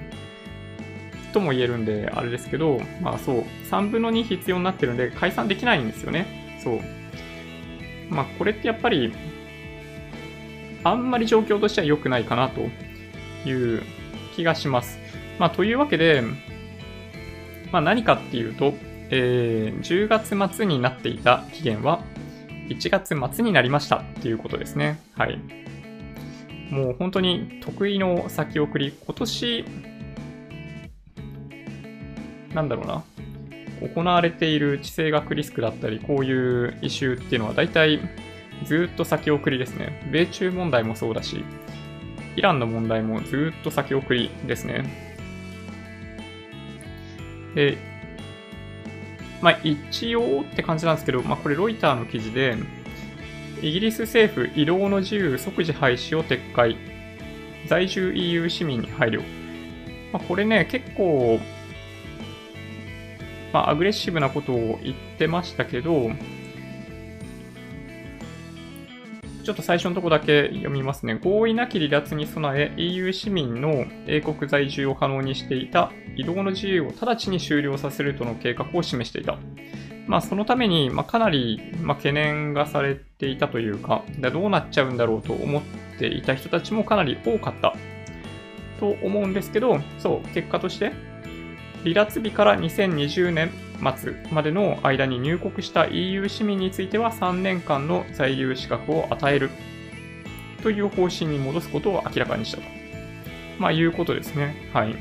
[1.33, 6.59] とも言えるんで、あれですけど、まあそう、3分の2必要になってるんで解散できないんですよね。
[6.63, 6.98] そう。
[8.11, 9.13] まあ、これってやっぱり、
[10.85, 12.61] あんまり状況としては良くないかなと
[13.49, 13.83] いう
[14.35, 14.99] 気がします。
[15.39, 16.23] まあ、というわけで、
[17.73, 18.75] まあ、何かっていうと、
[19.11, 22.03] えー、10月末になっていた期限は
[22.69, 25.01] 1月末になりましたっていうことですね。
[25.15, 25.41] はい。
[26.71, 29.65] もう本当に得意の先送り、今年、
[32.55, 33.05] なんだろうな。
[33.81, 38.01] 行われている地政学リスクだったり、こういうイシューっていうのは大体
[38.65, 40.03] ずっと先送りですね。
[40.11, 41.45] 米中問題もそうだし、
[42.37, 44.85] イランの問題もずっと先送りですね。
[47.55, 47.79] で、
[49.41, 52.57] まあ一応って感じなんですけど、まあこれロイターの記事で、
[53.61, 56.77] イギリス政府移動の自由即時廃止を撤回。
[57.67, 59.23] 在住 EU 市民に配慮。
[60.13, 61.39] まあ、これね、結構
[63.53, 66.11] まあ、アグレッシブなことを言ってましたけど、
[69.49, 71.15] ちょっと最初のとこだけ読みますね。
[71.15, 79.39] 合意なき離脱に備え、EU 市民の英国在住を可能にしていた移動の自由を直ちに終了させるとの計画を示していた。
[80.07, 85.63] まあ、そのために、まあ、かなり、まあ、懸念がされていたというか、どうなっちゃうんだろうと思っ
[85.99, 87.75] ていた人たちもかなり多かった
[88.81, 90.93] と思うんですけど、そう、結果として、
[91.89, 93.51] 離脱日から2020年
[93.97, 99.51] 末までの間に入国した EU 市民については3年間の在留資格を与える
[100.63, 102.65] という方針に戻すことを明らかにしたと。
[103.59, 104.71] まあ、いうことですね。
[104.73, 104.95] はい。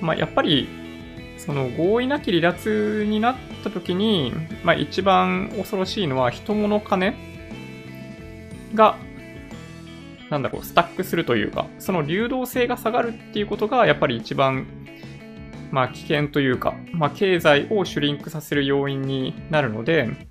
[0.00, 0.68] まあ、やっぱり、
[1.36, 4.32] その合意なき離脱になった時に、
[4.64, 7.14] まあ、一番恐ろしいのは人物金
[8.74, 8.96] が
[10.32, 14.66] なんだろう、スタックするというか、その流動性が下がるっていうことが、やっぱり一番、
[15.72, 20.28] まあ危険というか、まあ経済をシュリンクさせる要因になるので、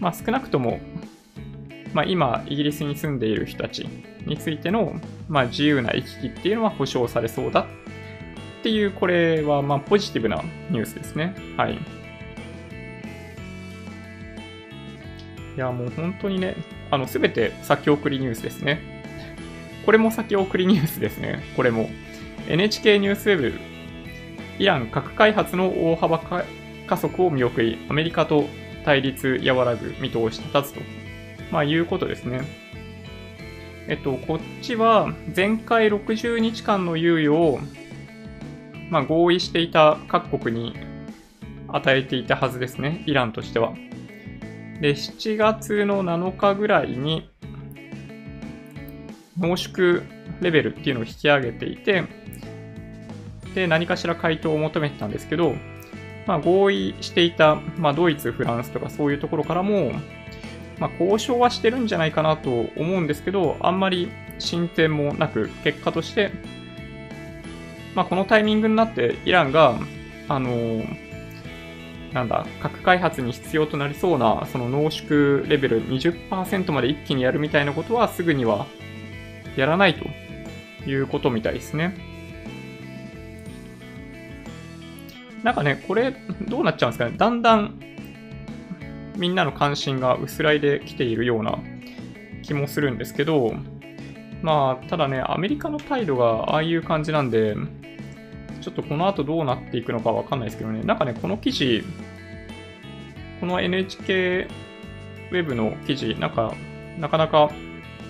[0.00, 0.78] まあ少なくとも、
[1.92, 3.86] まあ今、イギリスに住んでいる人たち
[4.24, 4.94] についての、
[5.28, 7.66] まあ自由な行き来っていうのは保障されそうだ
[8.60, 10.40] っていう、これはまあポジティブな
[10.70, 11.34] ニュースですね。
[11.56, 11.74] はい。
[15.56, 16.54] いや、もう本当にね、
[16.92, 19.02] あの、すべて先送りニュースですね。
[19.84, 21.42] これも先送りニュースですね。
[21.56, 21.90] これも。
[22.48, 23.73] NHK ニュースウェブ、
[24.58, 26.18] イラン核開発の大幅
[26.86, 28.46] 加速を見送り、アメリカと
[28.84, 30.80] 対立和らぐ見通し立つと、
[31.50, 32.42] まあ、いうことですね。
[33.86, 37.58] えっと、こっちは前回60日間の猶予を、
[38.90, 40.74] まあ、合意していた各国に
[41.68, 43.74] 与えていたはずですね、イランとしては。
[44.80, 47.30] で、7月の7日ぐらいに、
[49.38, 50.02] 濃縮
[50.40, 52.04] レベルっていうのを引き上げていて、
[53.54, 55.54] で、何かしら回答を求めてたんですけど、
[56.26, 59.92] まあ、合意していた、まあ、ドイツ、フランスとかそういうところからも、
[60.78, 66.32] まあ、交渉はしてるんじゃないかなと思うんですけど、あんまり進展もなく、結果として、
[67.94, 69.78] まあ、このタイミングになってイランが、
[70.28, 70.84] あの、
[72.12, 78.66] なんだ、核開発に必要となりそうな、その濃縮レベル20%まで一気にやるみたいなことはすぐには
[79.56, 80.06] やらないと
[80.88, 82.13] いうことみたいですね。
[85.44, 86.16] なんかね、これ、
[86.48, 87.16] どうなっちゃうんですかね。
[87.18, 87.78] だんだん、
[89.14, 91.58] みんなの関心が薄らいできているような
[92.42, 93.54] 気もするんですけど、
[94.40, 97.54] まあ、ただね、アメリカの態度がああいう感じなんで、
[98.62, 101.84] ちょっとこの後どうなっていくのかわかんないですけどね、なんかね、この記事、
[103.38, 104.48] この NHK
[105.30, 106.54] ウェブの記事、なんか、
[106.98, 107.50] なかなか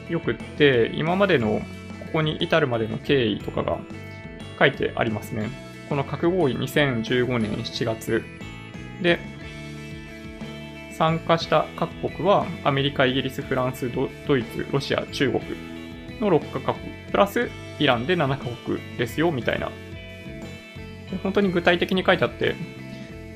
[0.08, 1.60] よくって、今までの
[2.06, 3.80] ここに至るまでの経緯とかが
[4.56, 5.63] 書いてありますね。
[5.88, 8.24] この核合意2015年7月
[9.02, 9.18] で、
[10.96, 15.42] 参加した各国はアメリカ、イギリス、フランス、ドイツ、ロシア、中国
[16.20, 19.70] の6カ国、プラスイランで7カ国ですよ、みたいな。
[21.22, 22.54] 本当に具体的に書いてあって、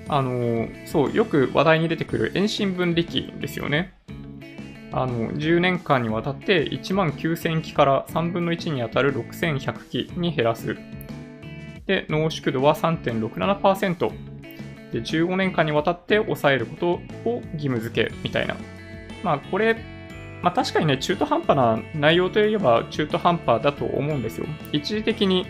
[0.09, 3.93] あの、そう、よく話題に出てくる遠心分離機ですよね。
[4.93, 10.77] あの、10年間にわたって1万9000機から3分の1に当たる6100機に減らす。
[11.88, 14.12] で、濃縮度は3.67%。
[14.92, 16.90] で、15年間にわたって抑えること
[17.29, 18.57] を義務付け、みたいな。
[19.24, 19.74] まあ、これ、
[20.42, 24.46] まあ確かにね、中途半端な内容といえば中途半端だと思うんですよ。
[24.70, 25.46] 一時的に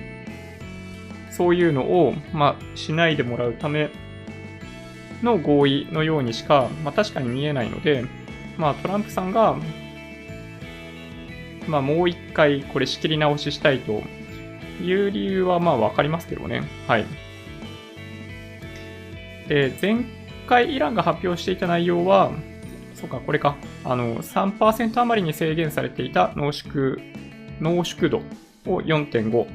[1.31, 3.91] そういうのを、まあ、しないでもらうため
[5.23, 8.07] の合意のようにしか、まあ確かに見えないので、
[8.57, 9.57] まあ、トランプさんが、
[11.67, 14.03] まあ、もう一回これ仕切り直ししたいと
[14.81, 16.63] いう理由はまあわかりますけどね。
[16.87, 17.07] はい。
[19.49, 20.05] で、前
[20.47, 22.33] 回イランが発表していた内容は、
[22.95, 23.57] そうか、これか。
[23.85, 26.99] あの、3%余りに制限されていた濃縮、
[27.61, 28.23] 濃縮度
[28.67, 29.47] を4.5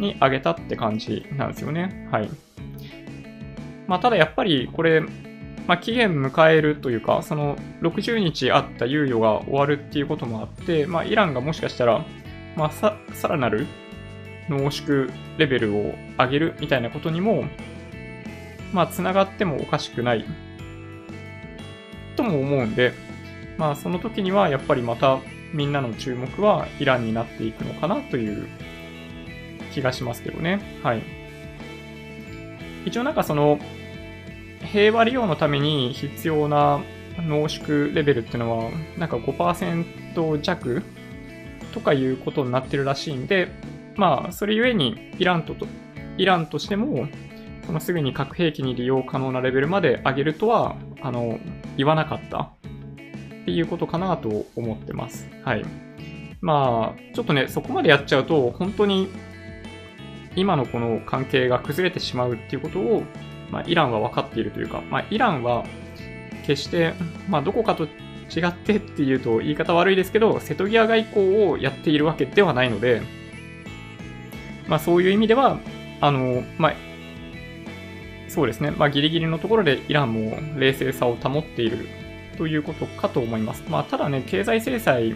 [0.00, 2.08] に上げたって感じなんですよね。
[2.10, 2.28] はい。
[3.86, 5.00] まあ、ただやっぱりこれ、
[5.66, 12.04] まあ、期限迎えるというか、その60日あった猶予が終わるっていうこともあって、まあ、イランがもしかしたら、
[12.56, 13.66] まあ、さ、さらなる
[14.48, 17.44] 濃縮レベルを上げるみたいなことにも、
[18.72, 20.24] まあ、つながってもおかしくない
[22.16, 22.92] とも思うんで、
[23.58, 25.18] まあ、その時にはやっぱりまた
[25.52, 28.46] みんなの注目はイランになっていくのかなという
[29.72, 30.60] 気がしますけどね。
[30.82, 31.02] はい。
[32.86, 33.58] 一応なんかその、
[34.72, 36.80] 平和利用のために必要な
[37.18, 40.82] 濃縮レベルっていうのは、なんか5%弱
[41.72, 43.48] とかいうことになってるらしいんで、
[44.00, 45.66] まあ、それゆえにイランとと、
[46.16, 47.06] イランとしても、
[47.66, 51.38] そのすぐに核兵器に利用可能なレベルまで上げるとは、あの、
[51.76, 52.56] 言わなかったっ
[53.44, 55.28] ていうことかなと思ってます。
[55.44, 55.64] はい。
[56.40, 59.08] まあ、ちょっとね、そこまでやっちゃうと、本当に
[60.34, 63.04] 今のこの関係が崩れてしまうっていうことを
[63.50, 65.64] まあ、イランは分かっているというか、まあ、イランは
[66.46, 66.94] 決して、
[67.28, 73.02] まあ、どこかと違ってっていうと言い方悪いですけど、瀬戸際外交をやっているわけではないので、
[74.70, 75.58] まあ、そういう意味では、
[76.00, 76.74] あの、まあ、
[78.28, 81.88] そうですね、まあ、ギリギリのところでイランも冷静さを保っている
[82.38, 83.64] ということかと思います。
[83.68, 85.12] まあ、ただね、経済制裁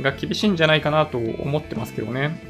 [0.00, 2.40] が厳しいんじゃないかなと思ってますけどね。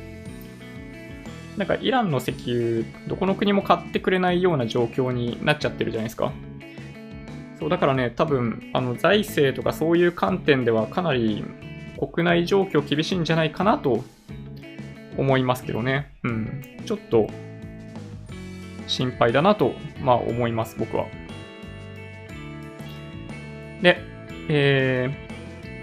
[1.56, 6.30] なんかイランの石油、どこの国も買ってくれないような状況になっちゃってるじゃないですか。
[7.58, 11.42] そうだからね、多分あの財政とかそういう観点ではかなり
[11.98, 14.04] 国内状況厳しいんじゃないかなと
[15.18, 16.10] 思いますけどね。
[16.22, 16.62] うん。
[16.86, 17.28] ちょっと
[18.86, 21.06] 心配だなと、まあ思います、僕は。
[23.82, 23.98] で、
[24.48, 25.10] え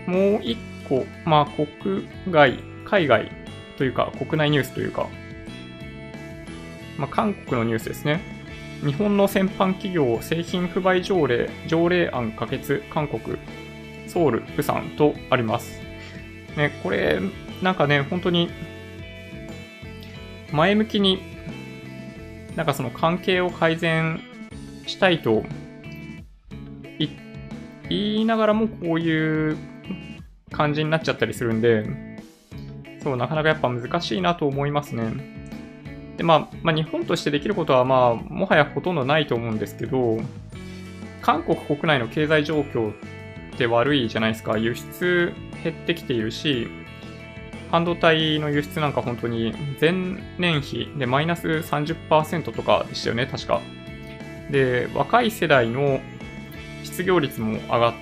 [0.07, 0.57] ー、もう一
[0.89, 3.31] 個、まあ国外、海外
[3.77, 5.07] というか国内ニュースというか、
[6.97, 8.21] まあ韓国のニュースですね。
[8.83, 13.37] 日本の先般企業製品不買条例、条例案可決、韓国、
[14.07, 15.81] ソウル、プサンとあります。
[16.55, 17.19] ね、これ、
[17.61, 18.49] なんかね、本当に、
[20.51, 21.21] 前向きに、
[22.55, 24.21] なんかその関係を改善
[24.87, 25.43] したいと
[27.89, 29.57] 言いながらもこういう
[30.51, 31.85] 感じになっちゃったりするんで、
[33.03, 35.11] そう、なかなかやっぱ難しいなと思いますね。
[36.17, 40.17] で、まあ、まあ、日本としてできることは、まあ、もはやほとんどないと思うんですけど、
[41.21, 42.95] 韓国国内の経済状況っ
[43.57, 44.57] て悪いじゃないですか。
[44.57, 45.33] 輸出
[45.63, 46.67] 減ってきているし、
[47.71, 49.91] 半導体の輸出なんか本当に前
[50.37, 53.61] 年比でマイナス30%とかでしたよね、確か。
[54.49, 55.99] で、若い世代の
[56.83, 57.93] 失業率も上がっ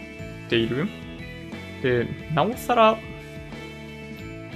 [0.50, 0.88] ている。
[1.82, 2.98] で、なおさら、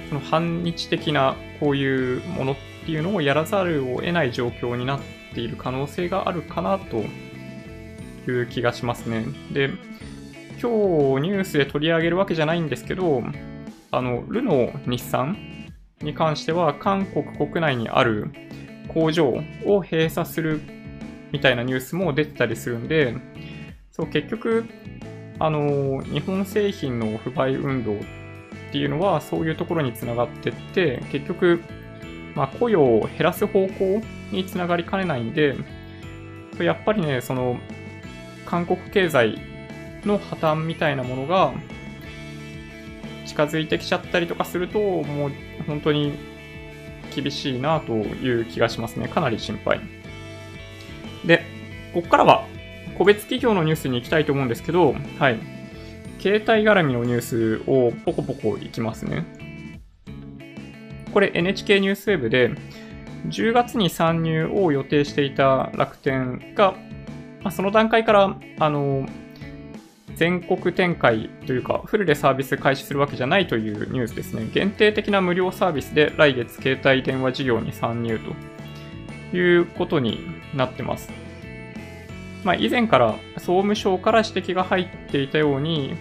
[0.08, 2.56] その反日的なこういうものっ
[2.88, 5.00] っていうのをやらざるを得ない状況になっ
[5.34, 7.04] ている可能性があるかなと
[8.30, 9.26] いう気がしますね。
[9.52, 9.66] で、
[10.58, 13.22] 今日ニュースで取り上げるわけじゃないんですけど、
[13.90, 15.36] あの、ルノー日産
[16.02, 18.30] に関しては韓国国内にある
[18.88, 19.28] 工場
[19.64, 20.60] を閉鎖する
[21.32, 23.14] みたいなニュースも出てたりするんで、
[23.90, 24.64] そう、結局、
[25.38, 27.96] あの、日本製品の不買運動っ
[28.72, 31.60] ていうのはそういうところにつながってって、結局、
[32.34, 35.56] まあ、雇用を減らす方向につながりかねないんで、
[36.60, 37.58] やっぱりね、その、
[38.46, 39.38] 韓国経済
[40.04, 41.52] の破綻みたいなものが
[43.38, 45.32] 近づいてきちゃったりとかすると、もう
[45.68, 46.12] 本当に
[47.14, 49.06] 厳しいなという気がしますね。
[49.06, 49.80] かなり心配。
[51.24, 51.44] で、
[51.94, 52.44] ここからは
[52.96, 55.38] 個別企業のニュースに行きたいと思うんですけど、はい。
[56.18, 59.24] 携帯絡みのニュースをポコポコいきますね。
[61.14, 62.50] これ NHK ニュースウェブで、
[63.28, 66.72] 10月に参入を予定していた楽天が、
[67.42, 69.06] まあ、その段階から、あの、
[70.18, 74.50] 全国展開というか、フルでサービス開始するわけじゃないというニュースですね。
[74.52, 78.18] 限定的な無料サービスで来月携帯電話事業に参入
[79.30, 81.08] ということになってます。
[82.42, 85.94] まあ、以前から総務省から指摘が入っていたように、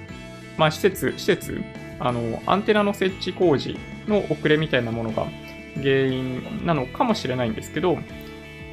[0.57, 1.61] まあ、施設、施設、
[1.99, 5.27] あの、アンテナの設置工事の遅れみたいなものが
[5.75, 7.99] 原因なのかもしれないんですけど、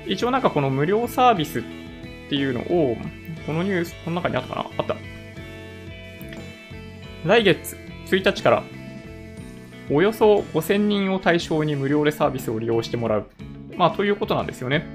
[0.06, 1.62] 一応なんかこの無料サービスっ
[2.30, 2.96] ていうのを、
[3.46, 4.66] このニュース、この中にあったかな？
[4.78, 4.96] あった。
[7.24, 8.62] 来月1日から、
[9.90, 13.26] およそ5000人を対象に無料でサービスを利用してもらう。
[13.76, 14.86] まあ、ということなんですよね。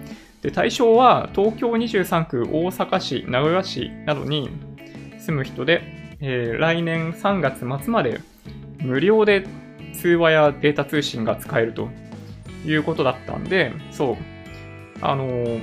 [0.42, 4.50] で、対象は東京23区、大阪市、名古屋市などに
[5.20, 5.82] 住む人で、
[6.22, 8.22] えー、来年3月末まで
[8.80, 9.46] 無料で
[9.94, 11.90] 通話やデータ通信が使えると
[12.66, 14.18] いうことだったんで、そう。
[15.02, 15.62] あのー、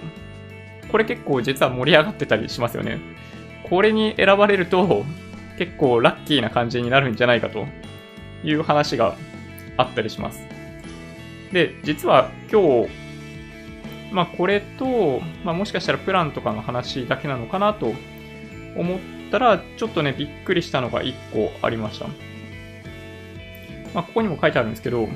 [0.90, 2.98] これ結構実は盛り上がってたりしますよね。
[3.68, 5.04] これに選ばれると
[5.58, 7.66] 結構ラッキーな感じになるんじゃないかと
[8.44, 9.16] いう話が
[9.76, 10.40] あったりします。
[11.52, 12.90] で、実は今日、
[14.12, 17.94] まあこれと、まあもしかしたらプランとかの話だけなのかなと
[18.76, 18.98] 思っ
[19.30, 22.06] たら、ちょっとね、びっくりしたのが1個ありました。
[23.94, 25.08] まあ、ここにも書いてあるんですけど、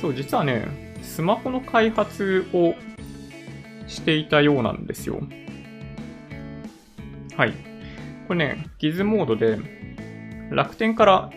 [0.00, 0.66] そう、実はね、
[1.02, 2.74] スマホの開発を
[3.88, 5.20] していたようなんですよ。
[7.36, 7.75] はい。
[8.26, 9.58] これね、ギズモードで、
[10.50, 11.30] 楽天から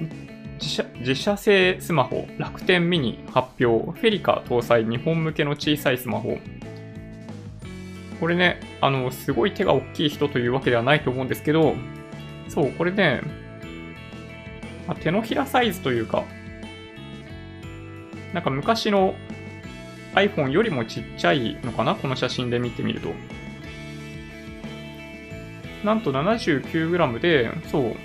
[0.60, 6.38] 自社自社製スマホ、楽天ミニ発表、フェリカ搭載日本向けの小さいスマホ。
[8.20, 11.76] これね、あの、すごい手が大きい人というわけではないと思うんですけど、
[12.50, 13.22] そう、これね、
[14.88, 16.24] ま、手のひらサイズというか、
[18.34, 19.16] なんか昔の
[20.16, 21.96] iPhone よりもちっちゃいのかな？
[21.96, 23.14] この写真で見てみると。
[25.84, 27.96] なんと 79g で、そう、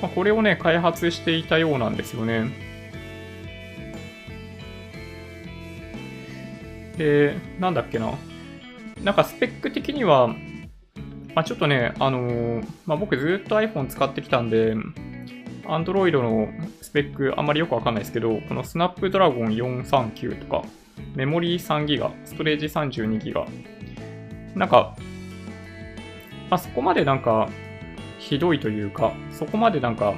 [0.00, 2.50] まあ、これをね、開発していたようなんですよね。
[6.96, 8.12] で、なんだっけな。
[9.02, 10.28] なんかスペック的には、
[11.34, 14.74] まあ、ちょっとね、あのー、まあ、僕ずっと iPhone 使ってきたんで、
[15.64, 16.48] Android の
[16.80, 19.54] スペックあんまりよくわかんないですけど、この Snapdragon
[19.84, 20.64] 439とか、
[21.14, 23.77] メモリー 3GB、ストレージ 32GB。
[24.54, 24.96] なんか、
[26.50, 27.48] まあ、そこまでなんか、
[28.18, 30.14] ひどいというか、そこまでなんか、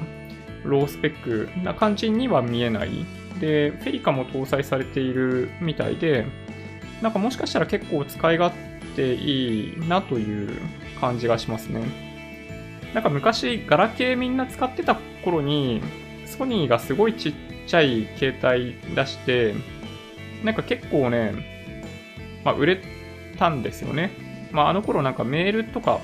[0.63, 3.05] ロースペックな感じには見えない。
[3.39, 6.25] で、フェリカも搭載されているみたいで、
[7.01, 8.55] なんかもしかしたら結構使い勝
[8.95, 10.49] 手いいなという
[10.99, 11.81] 感じがしますね。
[12.93, 15.81] なんか昔、ガラケーみんな使ってた頃に、
[16.25, 17.33] ソニーがすごいちっ
[17.67, 19.53] ちゃい携帯出して、
[20.43, 21.33] なんか結構ね、
[22.43, 22.81] まあ売れ
[23.41, 24.49] たんですよね。
[24.51, 25.99] まああの頃なんかメールとか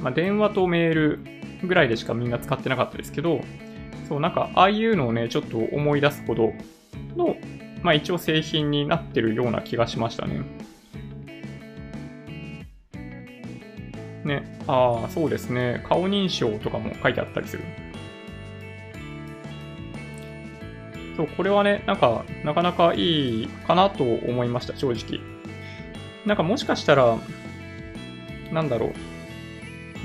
[0.00, 1.18] まあ、電話とメール
[1.64, 3.40] ぐらいでしかみんな使ってなかったですけど、
[4.08, 6.52] そう、なんか、ああいうのをね、ちょっと思い出すほど
[7.16, 7.36] の、
[7.82, 10.42] まあ一応製品になってるような気がしましたね。
[14.24, 15.82] ね、ああ、そうですね。
[15.88, 17.64] 顔認証とかも書いてあったりする。
[21.16, 25.20] そう、これはね、なんか、なかなかいいかなと思いました、正直。
[26.24, 27.16] なんかもしかしたら、
[28.52, 28.92] なんだろう。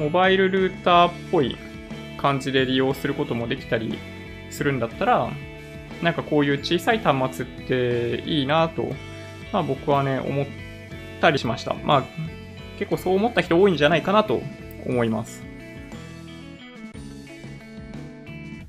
[0.02, 1.58] モバイルルーターっぽい
[2.18, 3.98] 感じで利用することもできたり
[4.50, 5.30] するんだったら、
[6.02, 8.92] なんかこういう小さい端末っていいなと、
[9.52, 10.46] まあ僕はね、思っ
[11.22, 11.74] たりしました。
[11.74, 12.04] まあ
[12.80, 14.42] 結構そう思った人多いんじゃないかなと
[14.86, 15.44] 思います。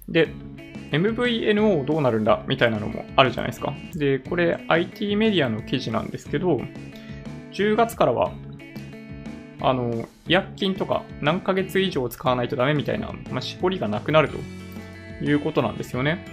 [0.09, 0.29] で、
[0.93, 3.75] MVNO どうなるんだみたいなのもあるじゃないですか。
[3.95, 6.61] で、これ IT メディアの記事なんですけど、
[7.55, 8.33] 10月からは
[9.61, 14.37] あの、医薬品とか何ヶ月以上使わないとダメみたいな、まあ、絞りがなくなると
[15.25, 16.27] いうことなんですよね。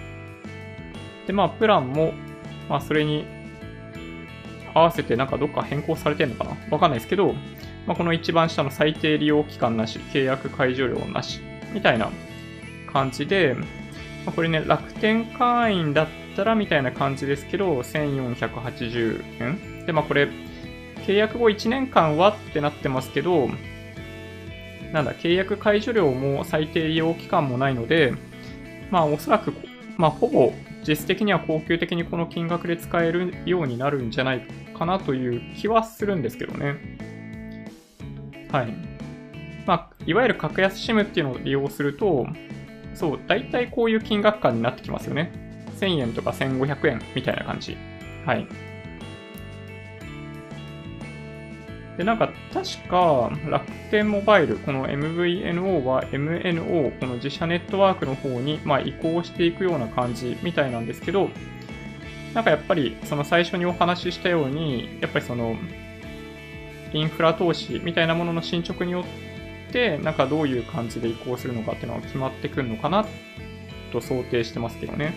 [1.26, 2.12] で、まあ、プランも、
[2.68, 3.24] まあ、それに
[4.74, 6.56] 合わせてなんかどっか変更されてんのかな？
[6.70, 7.32] わかんないですけど、
[7.86, 11.40] まあ、この一番下の最低利用期間なし、契約解除料なし、
[11.72, 12.10] みたいな
[12.92, 13.64] 感じで、ま
[14.26, 19.86] あ、これね、楽天会員だったらみたいな感じですけど、1480円。
[19.86, 20.28] で、まあこれ、
[21.02, 23.48] 契約後1年間はってなってますけど、
[24.92, 28.14] なんだ、契約解除料も最低利用期間もないので、
[28.90, 29.52] まあおそらく、
[29.96, 30.52] まあほぼ
[30.86, 34.46] 実質的には恒久的にこの金額で使えるようになるんじゃない
[34.76, 36.76] かなという気はするんですけどね。
[38.50, 38.74] はい。
[39.66, 42.26] まあ、いわゆる格安 SIM っていうのを利用すると、
[42.94, 45.32] そう、大体こういう金額感になってきますよね。
[45.78, 47.76] 1000円とか1500円みたいな感じ。
[48.26, 48.46] はい。
[51.96, 61.28] で、なんか確か楽天モバイル、この MVNO は MNO、この自社ネットワークの方にまあ移行していくような感じみたいなんですけど、
[62.34, 65.56] なんかやっぱりその最初にお話ししたように、やっぱりその
[66.94, 69.04] インフラ投資みたいなものの進捗によ
[69.68, 73.04] って、なんかどういう感じで移行するのかっていうのが決まってくるのかな
[73.92, 75.12] と想定してますけどね。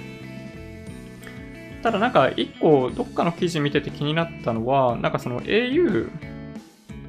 [1.83, 6.09] ただなんか一個どっかの記事見てて気になったのは、なんかその au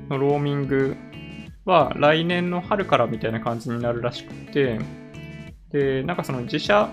[0.08, 0.96] のローミング
[1.64, 4.78] は来年の春からみたいな感じになるらしくて、
[5.72, 6.90] で、なんかその自社、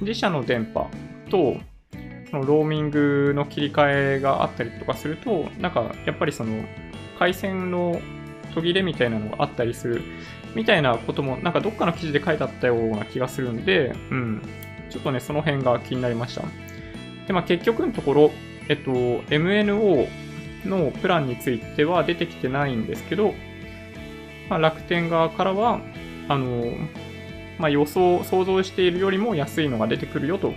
[0.00, 0.88] 自社の電波
[1.30, 1.56] と、
[2.30, 6.64] そのローミングの切り替えがあったりとかすると、なんかやっぱりその
[7.18, 8.00] 回線の
[8.54, 10.02] 途切れみたいなのがあったりする
[10.54, 14.42] みたいなことも、なんかどっかの記事で書いてあったような気がするんで、うん。
[14.90, 16.42] ちょっとね、その辺が気になりました。
[17.26, 18.30] で、まあ結局のところ、
[18.68, 20.08] えっと、MNO
[20.64, 23.34] のプランについては出てきてないんですけど、
[24.48, 25.80] まあ、楽天側からは、
[26.28, 26.72] あの、
[27.58, 30.54] まあ、予想、想像しているよりも安いのが出てくるよと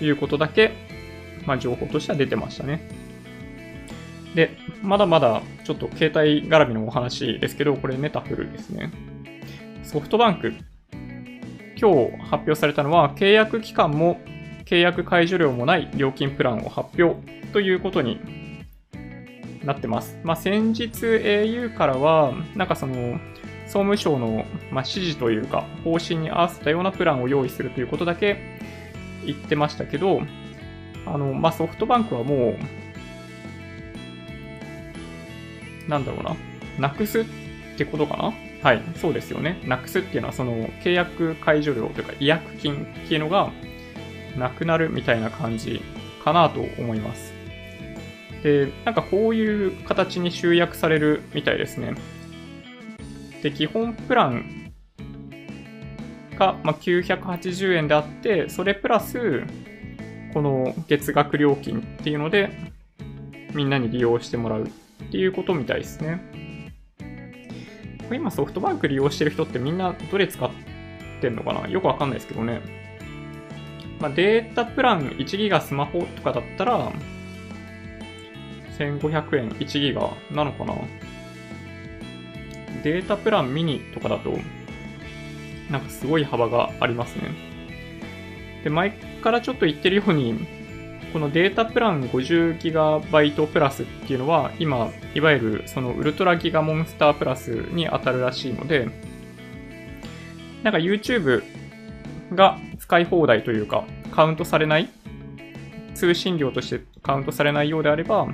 [0.00, 0.72] いうことだけ、
[1.46, 2.88] まあ、情報としては出てましたね。
[4.34, 8.90] で、まだまだちょっと携帯絡みのお話ですけど、これネタフルですね。
[9.82, 10.54] ソフトバンク。
[11.80, 14.20] 今日発表されたのは、契約期間も
[14.64, 17.14] 契約解除料もない料金プランを発表
[17.52, 18.20] ということに
[19.64, 20.18] なってます。
[20.24, 23.20] まあ、先日 au からは、なんかその、
[23.66, 28.58] 総務省の、ま、指示というか、方針に合わせたようなプランを用意するということだけ
[29.24, 30.22] 言ってましたけど、
[31.06, 32.56] あの、まあ、ソフトバンクはも
[35.86, 36.36] う、なんだろうな、
[36.78, 37.24] なくすっ
[37.76, 38.32] てことかな？
[38.62, 39.60] はい、そうですよね。
[39.64, 43.50] なくすっていうのは、その、契約解除料というか、違約金っていうのが、
[44.36, 45.82] なくなるみたいな感じ
[46.24, 47.31] かなと思います。
[48.42, 51.94] で、なんかこういう形に集約されるみたいですね。
[53.42, 54.72] で、基本プラン
[56.38, 59.44] が、まあ、980円であって、それプラス、
[60.32, 62.50] この月額料金っていうので、
[63.54, 64.68] みんなに利用してもらうっ
[65.10, 66.72] ていうことみたいですね。
[68.10, 70.50] 今ソフトバンク利用してる人ってみんなどれ使っ
[71.20, 71.68] てんのかな？
[71.68, 72.60] よくわかんないですけどね。
[74.00, 76.92] まあ、データプラン1ギガスマホとかだったら、
[78.78, 80.74] 1500円1ギガなのかな？
[82.82, 84.38] データプランミニとかだと、
[85.70, 87.30] なんかすごい幅がありますね。
[88.64, 90.46] で、前からちょっと言ってるように、
[91.12, 98.88] このデータプラン 50GB プラスっていうのは、今、いわゆるそのウルトラギガモンスタープラスに当たるらしいので、
[100.62, 101.42] なんか YouTube
[102.34, 104.88] が使い放題というか、カウントされない、
[105.94, 108.26] 通信料としてカウントされないようであれば、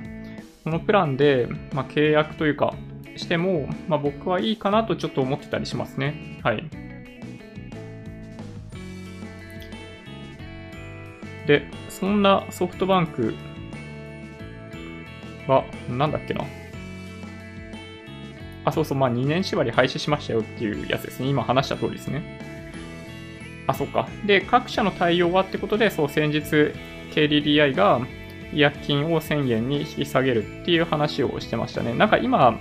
[0.64, 2.74] このプランで、まあ、契約というか、
[3.16, 6.40] しても、まあ、僕はいいかなとちょっと思ってたりしますね。
[6.42, 6.68] はい。
[11.46, 13.34] で、そんなソフトバンク
[15.46, 16.44] は、なんだっけな。
[18.64, 21.28] あ、そうそう、まあ2年縛り廃止しましたよっていうやつですね。
[21.28, 22.38] 今話した通りですね。
[23.66, 24.08] あ、そっか。
[24.26, 26.40] で、各社の対応はってことで、そう、先日、
[27.14, 28.00] KDDI が
[28.52, 31.94] 違約金を1000円に引き下げるっていう話をしてましたね。
[31.94, 32.58] なんか今、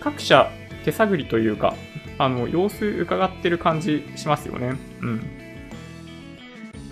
[0.00, 0.50] 各社
[0.84, 1.74] 手探りというか、
[2.18, 4.76] あの、様子伺ってる感じしますよね。
[5.00, 5.22] うん。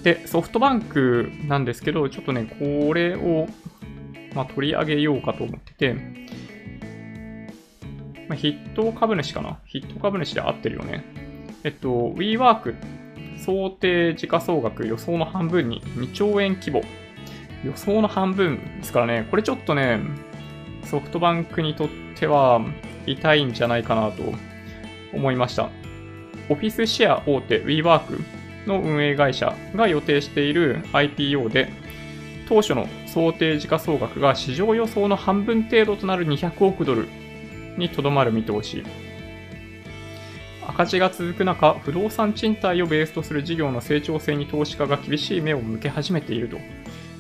[0.03, 3.47] で、ソフトバンクなんですけど、ちょっとね、これを、
[4.35, 5.95] まあ、取り上げようかと思ってて、
[8.29, 9.59] まあ、筆頭株主かな？
[9.71, 11.05] 筆頭株主で合ってるよね。
[11.65, 12.75] えっと、WeWork、
[13.39, 16.83] 想定時価総額予想の半分に2兆円規模。
[17.65, 20.01] 予想の半分ですからね、これちょっとね、
[20.85, 21.89] ソフトバンクにとっ
[22.19, 22.61] ては
[23.07, 24.23] 痛いんじゃないかなと
[25.13, 25.71] 思いました。
[26.49, 28.21] オフィスシェア大手 WeWork
[28.67, 31.71] の運営会社が予定している IPO で、
[32.49, 37.09] 当初の想定時価総額が市場予想の半分程度となる200億ドル
[37.79, 38.83] にとどまる見通し。
[40.67, 46.59] 赤字が続く中、不動産賃貸をベースとする事業の成長性に投資家が厳しい目を向け始めていると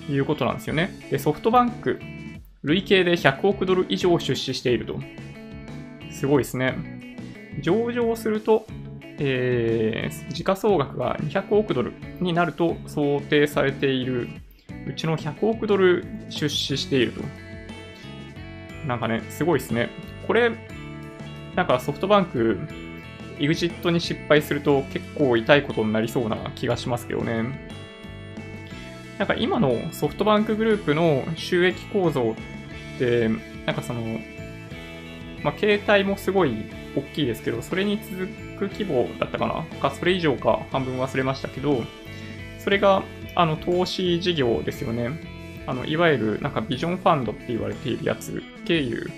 [0.08, 0.90] いうことなんですよね。
[1.10, 2.00] で、ソフトバンク、
[2.62, 5.00] 累計で100億ドル以上出資していると。
[6.10, 6.74] すごいですね。
[7.60, 8.66] 上場すると
[9.18, 14.28] えー、時価総額が200億ドルになると想定されている
[14.86, 17.20] うちの100億ドル出資していると。
[18.86, 19.90] なんかね、すごいですね。
[20.26, 20.50] これ、
[21.54, 22.58] なんかソフトバンク、
[23.38, 27.70] EXIT に失敗すると結構痛いことになりそうな気がしますけどね。
[29.18, 32.34] なんか今のソフトバンクグループの収益構造
[32.96, 33.28] って、
[33.66, 34.02] なんかその、
[35.42, 36.64] まあ、携帯もすごい
[36.96, 38.26] 大きいですけど、それに続
[38.58, 39.78] く規模だったかな？
[39.78, 41.82] か、それ以上か半分忘れましたけど、
[42.58, 43.02] それが、
[43.34, 45.10] あの、投資事業ですよね。
[45.66, 49.10] あの、いわゆる、なんかビジョンファンドって言われているやつ、経由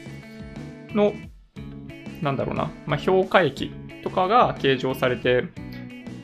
[0.94, 1.14] の、
[2.22, 3.70] なんだろうな、まあ、評価益
[4.02, 5.44] とかが計上されて、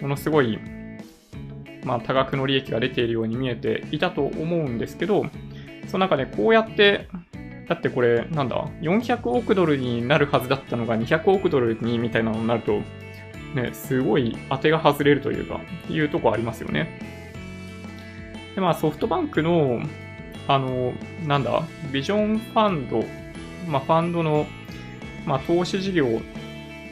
[0.01, 0.59] ものすごい、
[1.85, 5.27] まあ、多額の利益が出ているように見えていたと思うんですけど、
[5.87, 7.09] その中でこうやって
[7.71, 12.81] だってこれ、なんだ ?400 億ドルになるはずだったのが200億ドルにみたいなのになると、
[13.55, 16.99] ね、すごい当てが外れるというか、いうとこありますよね。
[18.57, 19.81] で、まあソフトバンクの、
[20.49, 20.93] あの、
[21.29, 21.63] なんだ、
[21.93, 23.05] ビジョンファンド、
[23.69, 24.49] まあファンドの、
[25.25, 26.21] まあ投資事業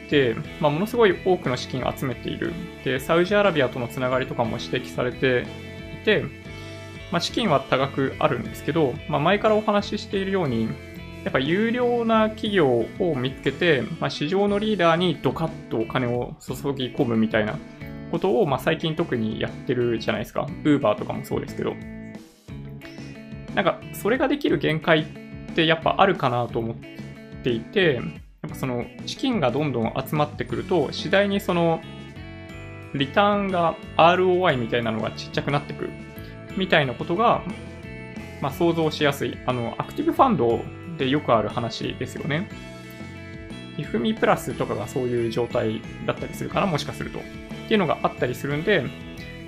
[0.09, 2.53] て、まあものすごい多くの資金を集めている。
[2.83, 5.45] で、サウジアラビアとのつながりとかも指摘されて
[6.01, 6.23] いて、
[7.11, 10.69] まあ、資金は多額あるんですけど、まあ、前からお話ししているように、
[11.23, 17.57] やっぱ有料な企業を見つけて、まあ、市場のリーダーにドカッとお金を注ぎ込むみたいな
[18.11, 20.47] ことを、まあ、最近特にやってるじゃないですか。
[20.63, 21.75] ウーバーとかもそうですけど。
[23.55, 25.05] なんか、それができる限界っ
[25.55, 26.75] てやっぱあるかなと思っ
[27.43, 27.99] ていて、
[28.55, 31.81] その資金がどんどん集まってくると、次第にその
[32.93, 35.89] リターンが ROI みたいなのがちっちゃくなってく
[36.57, 37.43] みたいなことが、
[38.41, 39.37] まあ、想像しやすい。
[39.45, 40.61] あの、アクティブファンド
[40.97, 42.49] でよくある話ですよね。
[43.77, 47.19] イフミプラスとかがそういう状態だったりするかな、もしかすると。
[47.19, 47.21] っ
[47.67, 48.83] ていうのがあったりするんで、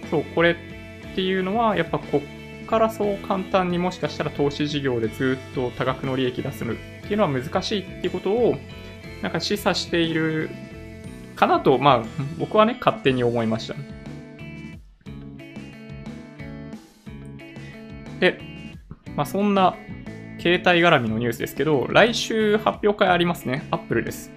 [0.10, 8.56] そう、これっていうのは、やっぱこっからそう簡単にもしかしたら投資事業でずっと多額の利益出すっていうのは難しいっていうことを、
[9.22, 10.50] なんか示唆している
[11.36, 13.76] かなと、まあ、僕はね、勝手に思いました。
[18.20, 18.40] で、
[19.16, 19.76] まあ、そんな
[20.40, 23.68] 携帯絡みのニュースですけど、来週発表会ありますね。
[23.72, 24.32] Apple です。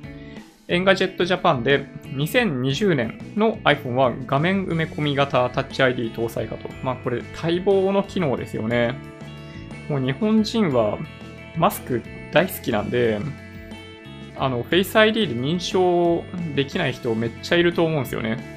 [0.66, 6.70] Engadget Japan で2020年の iPhone は画面埋め込み型タッチ ID 搭載かと。
[6.82, 8.94] まあこれ待望の機能ですよね。
[9.90, 10.98] もう日本人は
[11.58, 13.20] マスク大好きなんで、
[14.36, 16.24] あの、Face ID で認証
[16.54, 18.54] できない人めっちゃいると思うんですよね。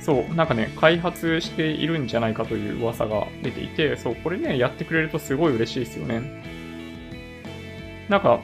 [0.00, 6.42] そう、なんかね、開発しているんじゃないかという噂が出ていて、そう、これね、やってくれるとすごい嬉しいですよね。
[8.08, 8.40] なんか、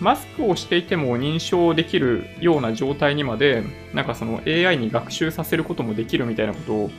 [0.00, 3.62] マスクをしていても認証できるような状態にまで、
[3.92, 6.90] なんかその AI に学習させることもできるみたいなことを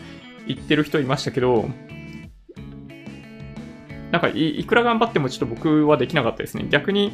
[0.47, 1.69] 言ってる人いましたけど、
[4.11, 6.65] なんかいくら頑張ってもちょっと僕はできなかったですね。
[6.69, 7.11] 逆に、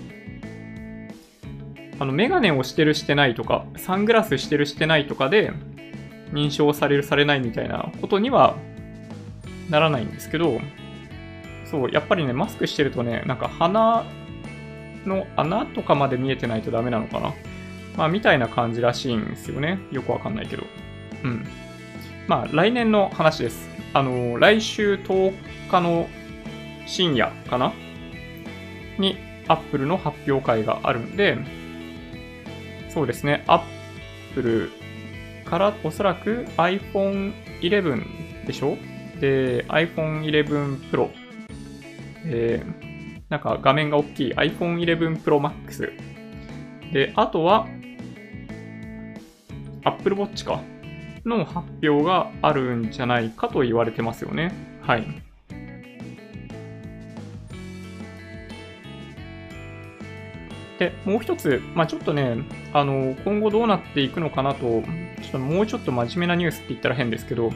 [2.01, 5.51] あの、メガネをしてるしてないとか、サングラスしてるしてないとかで、
[6.33, 8.55] 認証されるされないみたいなことには
[9.69, 10.59] ならないんですけど、
[11.63, 14.03] そう、やっぱりね、マスクしてるとね、なんか鼻
[15.05, 17.35] の穴とかまで見えてないとダメなのかな。
[17.95, 19.77] まあ、みたいな感じらしいんですよね。
[19.91, 20.63] よくわかんないけど。
[21.23, 21.45] うん。
[22.25, 23.69] まあ、来年の話です。
[23.93, 25.35] あの、来週10
[25.69, 26.09] 日の
[26.87, 27.73] 深夜かな？
[28.97, 31.60] に、Apple の発表会があるんで、
[32.93, 34.69] そうですね、Apple
[35.45, 38.77] からおそらく iPhone 11でしょ？
[39.19, 41.09] で、iPhone 11 Pro。
[42.25, 42.63] え、
[43.29, 45.91] なんか画面が大きい iPhone 11 Pro Max。
[46.91, 47.67] で、あとは
[49.83, 50.61] Apple Watch か？
[51.25, 54.51] の発表があるんじゃないかと言われてますよね。
[54.81, 55.05] はい。
[60.81, 62.37] で、もう一つ、まあ、ちょっとね、
[62.73, 64.81] あの、今後どうなっていくのかなと、ちょ
[65.27, 67.51] っともうちょっと真面目なニュースって言ったら変ですけど、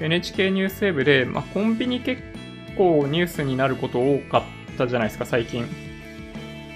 [0.00, 2.22] NHK ニュースウェブで、まあ、コンビニ結
[2.74, 5.66] 構ニュースになること多かったじゃないですか、最近。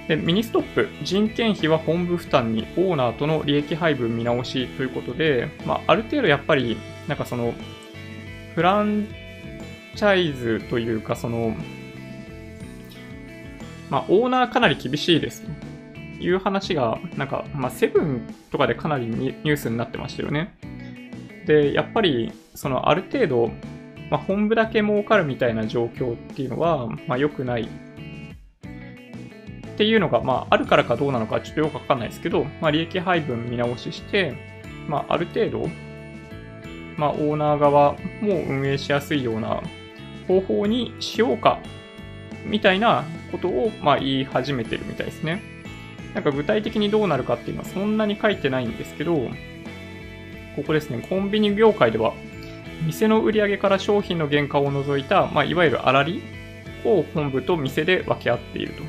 [0.08, 6.76] で、ミニストップ、人件費は本部負担にオーナーとの利益配分見直しということで、まあ、ある程度やっぱり、
[7.06, 7.54] なんかその、
[8.54, 9.06] フラン
[9.96, 11.56] チャイズというか、その、
[13.88, 15.44] まあ、オーナーかなり厳しいです。
[16.20, 20.56] いう話が、なんか、まあ、セブンとかでかなりニュースになってましたよね。
[21.46, 23.50] で、やっぱり、その、ある程度、
[24.10, 27.62] まあ、本部だけ儲かるみたいな状況っていうのは、まあ、良くない。
[27.62, 27.66] っ
[29.76, 34.34] ていうのが、まあ、あるからかどうなのかちょっとよくわかんないですけど、まあ、利益配分見直しして、
[34.88, 35.68] まあ、ある程度、
[36.96, 37.98] まあ、オーナー側も
[38.48, 39.62] 運営しやすいような
[40.26, 41.60] 方法にしようか、
[42.44, 45.57] みたいなことを、まあ、言い始めてるみたいですね。
[46.14, 49.30] なんか具体的にどうなるかっていうのはそんなに書いてないんですけど、
[50.56, 52.14] ここですね、コンビニ業界では、
[52.86, 56.22] 店の売り上げから商品の原価を除いた、まあ、いわゆる粗利
[56.84, 58.82] を本部と店で分け合っていると。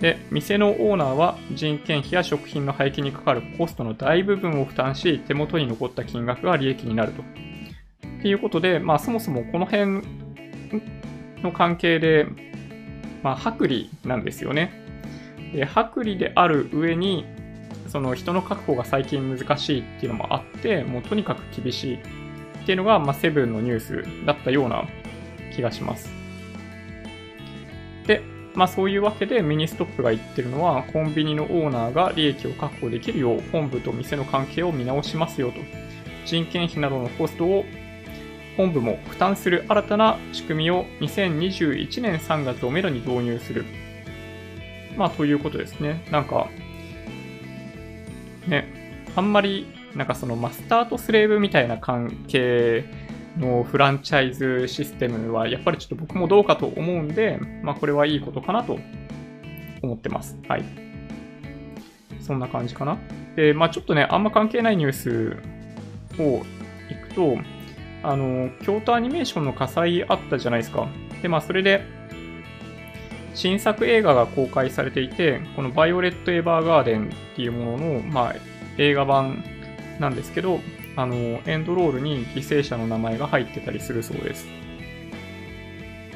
[0.00, 7.22] で、店のオーナーは人件費や食品の廃棄にかかるコストの大部分を負担し、手元に残った金額が利益になると。
[7.22, 10.02] っていうことで、まあそもそもこの辺
[11.42, 12.26] の関係で、
[13.22, 14.81] まあ薄利なんですよね。
[15.52, 17.24] で薄利である上に、
[17.88, 21.98] その人の確保が最近難しいっていうのもあって、もうとにかく厳しいっ
[22.66, 24.84] ていうのが、まあ、セブンのニュースだったような
[25.54, 26.10] 気がします。
[28.06, 28.22] で、
[28.54, 35.58] まあそういうわけでミニストップが言ってるのは、コンビニのオーナーが利益を確保できるよう、本部と店の関係を見直しますよと。
[36.24, 37.64] 人件費などのコストを
[38.56, 43.64] 本部も負担する新たな仕組みを2021年3月をめどに導入する。
[44.96, 46.06] まあ、ということですね。
[46.10, 46.48] なんか、
[48.46, 48.66] ね、
[49.16, 52.84] あんまり、なんかそのマスターとスレーブみたいな関係
[53.38, 58.78] のフランチャイズシステムは、やっぱりちょっと僕もどうかと思うんで、まあ、これはいいことかなと
[59.82, 60.38] 思ってます。
[60.48, 60.64] はい。
[62.20, 62.98] そんな感じかな。
[63.36, 65.36] で、まあ、ちょっとね、あんま関係ないニュース
[66.20, 66.42] を
[66.90, 67.36] いくと、
[68.02, 70.88] あの、京都アニメーションの火災あったじゃないですか。
[71.22, 71.82] で、まあ、それで、
[73.34, 78.34] 新作映画が公開されていて、このバイオレット・エヴァーガーデンっていうものの、まあ、
[78.78, 79.42] 映画版
[79.98, 80.60] なんですけど、
[80.96, 84.46] あの、エンドロールに犠牲者の名前が入ってたりするそうです。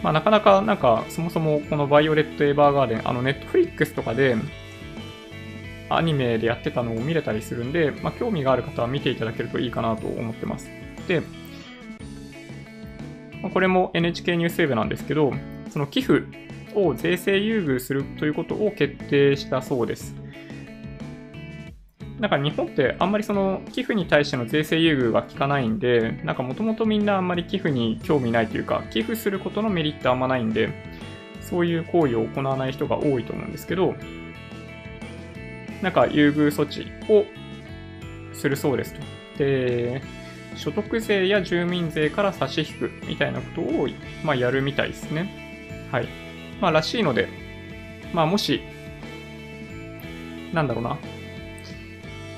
[0.02, 4.36] まあ、なかなか、なんか、そもそもこのバイオレット・エヴァーガーデン、あの、 Netflix とかで、
[5.88, 10.68] アニメでやってたのを見れたりするんで、まあ、興味がある方は見ていただけるといいかなと思ってます。
[11.08, 11.22] で、
[13.42, 15.32] まあこれも NHK ニュースウェブなんですけど、
[15.70, 16.24] その寄付
[16.76, 20.14] を税制優遇するということを決定したそうです。
[22.20, 30.70] なんか日本ってあんまりその寄付に対しての税制優遇が効かないんで、なんかもともとみんなあんまり寄付に興味ないというか、寄付することのメリットあんまないんで、
[31.42, 33.94] そういう行為を行わない人が多いと思うんですけど、
[35.82, 37.26] なんか優遇措置を
[38.32, 39.00] するそうですと。
[39.38, 40.00] で、
[40.56, 43.88] 所得税や住民税から差し引くみたいなことを、
[44.24, 45.88] まあ、やるみたいですね。
[45.92, 46.25] はい。
[46.60, 47.28] まあ、らしいので、
[48.12, 48.60] まあ、もし、
[50.52, 50.98] なんだろうな。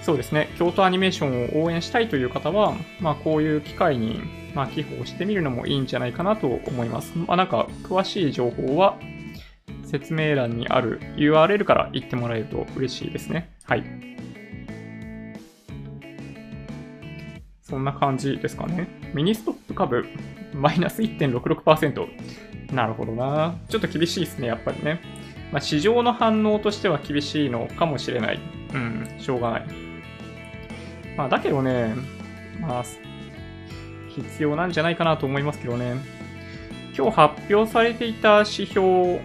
[0.03, 0.49] そうですね。
[0.59, 4.21] 京都アニメーションを応援したいという方は、まあ、こういう機会に、
[4.55, 7.13] まあ、寄付をしてみるのもいいんじゃないかなと思います。
[7.17, 8.99] まあ、なんか、詳しい情報は、
[9.85, 13.51] 説明欄にある URL から行ってもらえると嬉しいですね。
[13.65, 13.85] はい。
[17.63, 18.89] そんな感じですかね。
[19.15, 20.07] ミニストップ株、
[20.55, 22.09] マイナス1.66%。
[22.73, 23.57] なるほどな。
[23.69, 25.01] ちょっと厳しいですね、やっぱりね。
[25.53, 28.41] まあ、市場の反応としては厳しいのかもしれない。
[28.75, 29.67] うん、しょうがない。
[31.17, 31.95] まあ、だけどね、
[32.61, 32.85] まあ、
[34.09, 35.97] 必要なんじゃないかなと思いますけどね。
[36.97, 39.21] 今日発表されていた指標、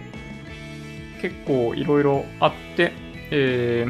[1.20, 2.92] 結構いろいろあって、
[3.30, 3.86] え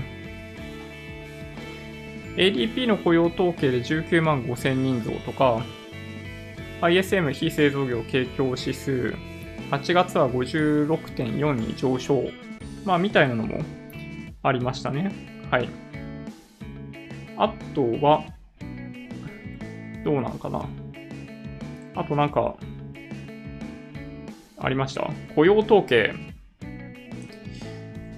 [2.37, 5.63] ー、ADP の雇用統計で19万5000人増とか、
[6.81, 9.15] ISM 非製造業景況指数、
[9.71, 12.25] 8月は56.4に上昇。
[12.85, 13.61] まあ、みたいなのも
[14.43, 15.11] ありましたね。
[15.51, 15.69] はい。
[17.37, 18.25] あとは、
[20.05, 20.69] どうなんかな。
[21.95, 22.57] あとなんか、
[24.59, 25.11] ありました？
[25.35, 26.15] 雇用統計。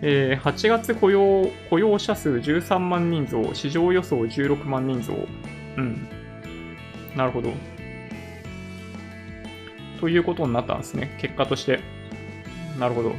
[0.02, 5.14] えー、8月雇用雇用者数13万人増、市場予想16万人増。
[5.76, 6.08] うん。
[7.16, 7.52] なるほど。
[10.00, 11.16] ということになったんですね。
[11.20, 11.80] 結果として。
[12.78, 13.14] なるほど。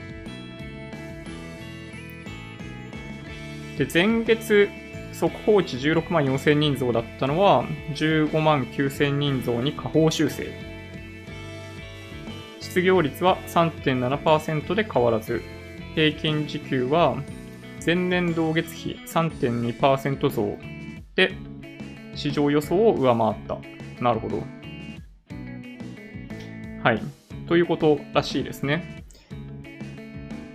[3.78, 4.70] で、前月
[5.14, 7.66] 速報値16万4000人増だったのは、
[7.96, 10.48] 15万9000人増に下方修正。
[12.60, 15.42] 失業率は3.7%で変わらず、
[15.96, 17.18] 平均時給は
[17.84, 20.58] 前年同月比3.2%増
[21.16, 21.34] で
[22.14, 24.04] 市場予想を上回った。
[24.04, 24.57] なるほど。
[26.88, 27.02] はい。
[27.50, 29.04] ということらしいですね。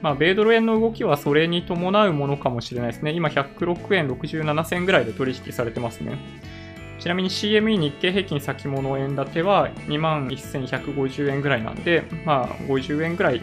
[0.00, 3.12] まあ、米ドル円の動きはそれに伴うものかもしれないですね。
[3.12, 6.16] 今、106円67銭ぐらいで取引されてますね。
[7.00, 13.42] ちなみに CME 日経平均先物円建ては2万1150円ぐらいなんで、まあ、50円ぐらい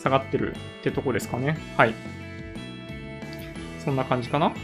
[0.00, 1.58] 下がってるってとこですかね。
[1.76, 1.94] はい。
[3.84, 4.54] そんな感じかな。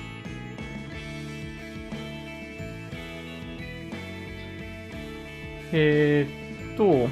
[5.73, 7.09] えー、っと、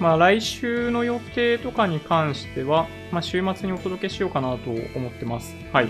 [0.00, 5.54] まあ来週の予定とかに関しては、まあ週末にお届けしようかなと思ってます。
[5.72, 5.88] はい。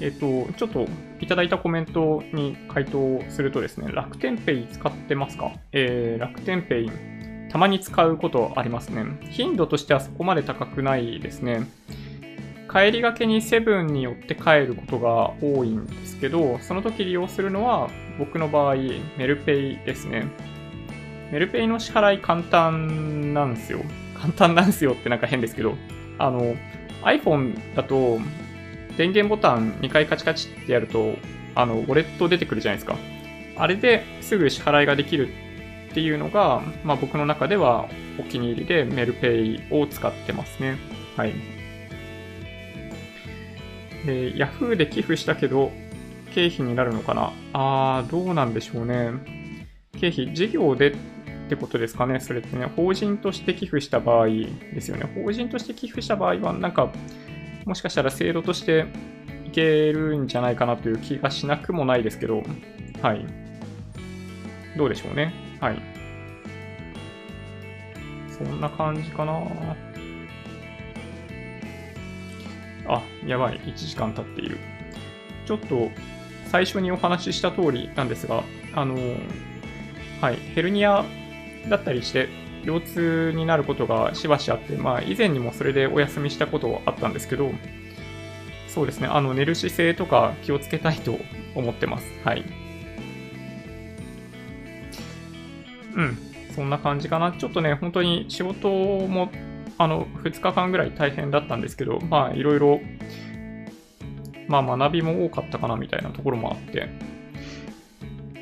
[0.00, 0.86] えっと、ちょっと
[1.20, 5.52] いただいたコメントに回答するとですね、楽天ペイ使ってますか？
[5.72, 6.90] えー、楽天ペイ
[7.50, 9.04] たまに使うことありますね。
[9.30, 11.66] 頻度としてはそこまで高くないですね。
[12.70, 17.88] 帰りがけにセブンによって帰ることが多いんですけど、その時利用するのは
[18.18, 18.74] 僕の場合、
[19.16, 20.26] メルペイですね。
[21.32, 23.80] メルペイの支払い簡単なんですよ。
[24.14, 25.76] 簡単なんですよ ってなんか変ですけど、
[26.18, 26.56] あの、
[27.02, 28.18] iPhone だと
[28.96, 31.16] 電源ボタン2回カチカチってやると、
[31.54, 32.96] あの、ウォレット出てくるじゃないですか。
[33.56, 35.28] あれですぐ支払いができる
[35.90, 37.88] っていうのが、まあ、僕の中では
[38.18, 40.76] お気に入りでメルペイを使ってますね。
[41.16, 41.57] はい。
[44.08, 45.70] で、Yahoo で寄付したけど、
[46.34, 47.32] 経費になるのかな？
[47.52, 49.10] あー、どうなんでしょうね。
[50.00, 50.96] 経費、事業でっ
[51.50, 52.18] てことですかね。
[52.18, 55.04] それってね、法人として寄付した場合ですよね。
[55.14, 56.90] 法人として寄付した場合は、なんか、
[57.66, 58.86] もしかしたら制度として
[59.46, 62.42] いけるんじゃないかなという気がしなくもないですけど、
[63.02, 63.26] はい。
[64.78, 65.34] どうでしょうね。
[65.60, 65.82] はい。
[68.30, 69.42] そんな感じかな。
[72.88, 73.60] あ、やばい。
[73.60, 74.58] 1時間経っている。
[75.46, 75.90] ちょっと、
[76.50, 78.42] 最初にお話しした通りなんですが、
[78.74, 78.96] あの、
[80.20, 81.04] はい、ヘルニア
[81.68, 82.28] だったりして、
[82.64, 87.50] 腰痛になることがしばしあって、まあ、以前にもそれでお休みしたことはあったんですけど、
[88.68, 91.18] そうですね、あの、寝る姿勢とか気をつけたいと
[91.54, 92.06] 思ってます。
[92.24, 92.44] はい。
[95.94, 96.18] うん、
[96.54, 97.32] そんな感じかな。
[97.32, 99.30] ちょっとね、本当に仕事も、
[99.78, 102.80] あの、2日間ぐらい大変だったんですけど、まあ、いろいろ、
[104.48, 106.88] まあ、学びも多かったかな、みたいなところもあって。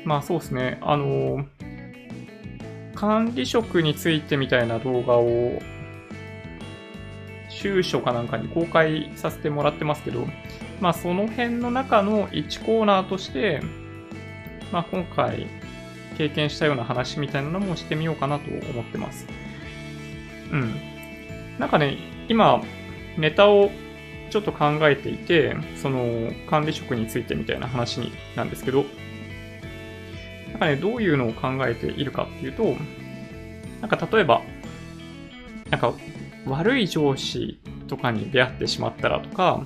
[0.03, 0.79] まあ、そうですね。
[0.81, 1.45] あの、
[2.95, 5.61] 管理職についてみたいな動画を
[7.49, 10.25] 収書かなんかに公開させてもらってますけど、
[10.81, 13.61] まあその辺の中の1コーナーとして、
[14.71, 15.47] まあ今回
[16.17, 19.27] 経験したような話みたいなのもしてみようかなと思ってます。
[20.51, 20.96] うん。
[21.59, 21.97] なんかね、
[22.29, 22.61] 今、
[23.17, 23.71] ネタを
[24.29, 28.85] ちょっと考えていて、その管理職についてみたいな話になんですけど、
[30.49, 32.75] なんかね、どういうのを考えているかっていうと、
[33.81, 34.41] なんか例えば、
[35.69, 35.93] なんか
[36.45, 39.65] 悪い上司とかに出会ってしまったらとか、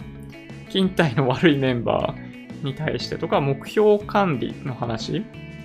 [0.70, 5.24] 勤怠の悪いメンバーに対してとか、目標管理の話、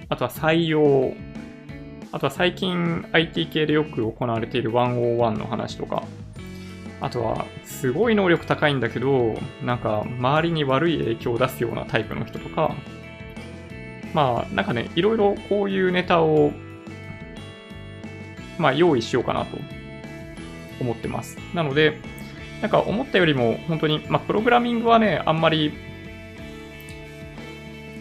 [0.08, 1.14] あとは採用、
[2.16, 6.02] あとは最近 IT 系でよく行われている101の話とか、
[6.98, 12.74] あとはすごい能力高いんだけど、なんか周りに悪い影響を出すようなタイプの人とか、
[14.14, 16.52] まあなんかね、いろいろこういうネタを、
[18.56, 19.58] まあ用意しようかなと
[20.80, 21.36] 思ってます。
[21.52, 21.98] なので、
[22.62, 25.74] なんか思ったよりも本当に、まあプログラミングはね、あんまり、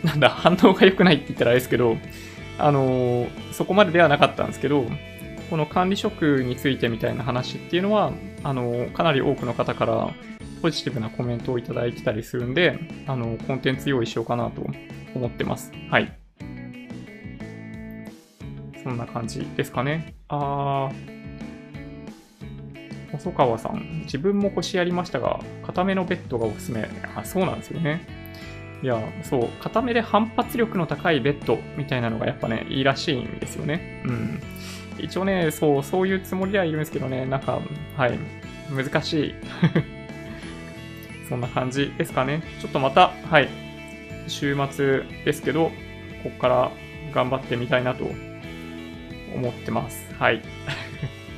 [0.05, 1.97] なんだ、反応が良くないって言ったらあれですけど、
[2.57, 4.85] あの、そこまでではなかったんですけど、
[5.49, 8.11] この管理職についてみたいな話っていうのは、
[8.43, 10.09] あの、かなり多くの方から
[10.61, 14.65] ポジティブなコメントをいただいてたりするんで、あの、コンテンツ用意しようかなと
[15.13, 15.71] 思ってます。
[15.89, 16.17] はい。
[18.83, 20.15] そんな感じですかね。
[20.27, 21.15] あー、
[23.11, 26.87] 細川さん、自分も腰やりましたが、固めのベッドがおすすめ。
[27.15, 28.14] あ、そうなんですよね。
[28.85, 34.03] いや、そう、固めで反発力の高いベッドみたいなのがやっぱね、いいらしいんですよね。
[34.05, 34.39] うん。
[34.99, 37.59] 一応ね、そう、そういうつもりではいるんですけどね、なんか、
[37.97, 38.19] はい、
[38.69, 39.33] 難しい。
[41.27, 42.43] そんな感じですかね。
[42.61, 43.49] ちょっとまた、はい、
[44.27, 45.71] 週末ですけど、
[46.21, 46.71] こっから
[47.11, 48.03] 頑張ってみたいなと
[49.33, 50.13] 思ってます。
[50.13, 50.43] はい。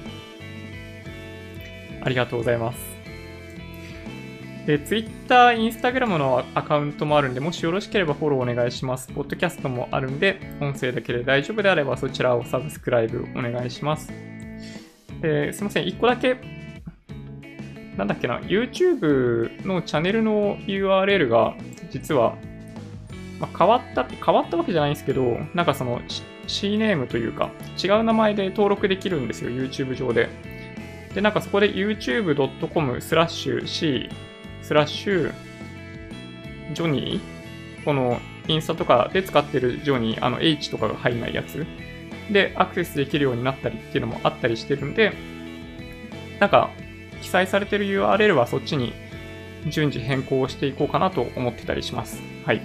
[2.04, 2.97] ありがとうございます。
[4.68, 9.08] で、Twitter、Instagram のアカウントもあるんで、もしよろしければフォローお願いします。
[9.08, 14.12] ポッドキャストもあるんで、音声だけで大丈夫であればそちらをサブスクライブお願いします。
[15.22, 16.36] ですいません、一個だけ、
[17.96, 21.56] なんだっけな、YouTube のチャンネルの URL が
[21.90, 22.36] 実は、
[23.40, 26.02] まあ、変わったって変わったわけじゃないんですけど、なんかその
[26.48, 27.52] C ネームというか、
[27.82, 30.28] 違う名前で登録できるんですよ、YouTube 上で。
[31.16, 34.10] で、なんかそこで youtube.com スラッシュ C
[34.68, 35.34] スラッシュ、
[36.74, 37.86] ジョニー？
[37.86, 41.66] このインスタとかで使ってるジョニー、あの H とかが入んないやつ？
[42.30, 45.14] でアクセスできるようになったりっていうのもあったりしてるんで、
[46.42, 46.70] なんか
[47.22, 48.92] 記載されてる URL はそっちに
[49.70, 52.22] 順次変更していこうかなと思ってたりします。
[52.46, 52.62] はい。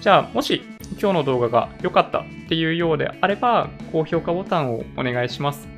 [0.00, 0.62] じゃあ、もし
[0.92, 5.68] 今日の動画が良かったっていうようであれば、高評価ボタンをお願いします。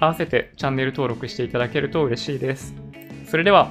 [0.00, 2.74] 合わせてチャンネル登録していただけると嬉しいです。
[3.26, 3.70] それでは、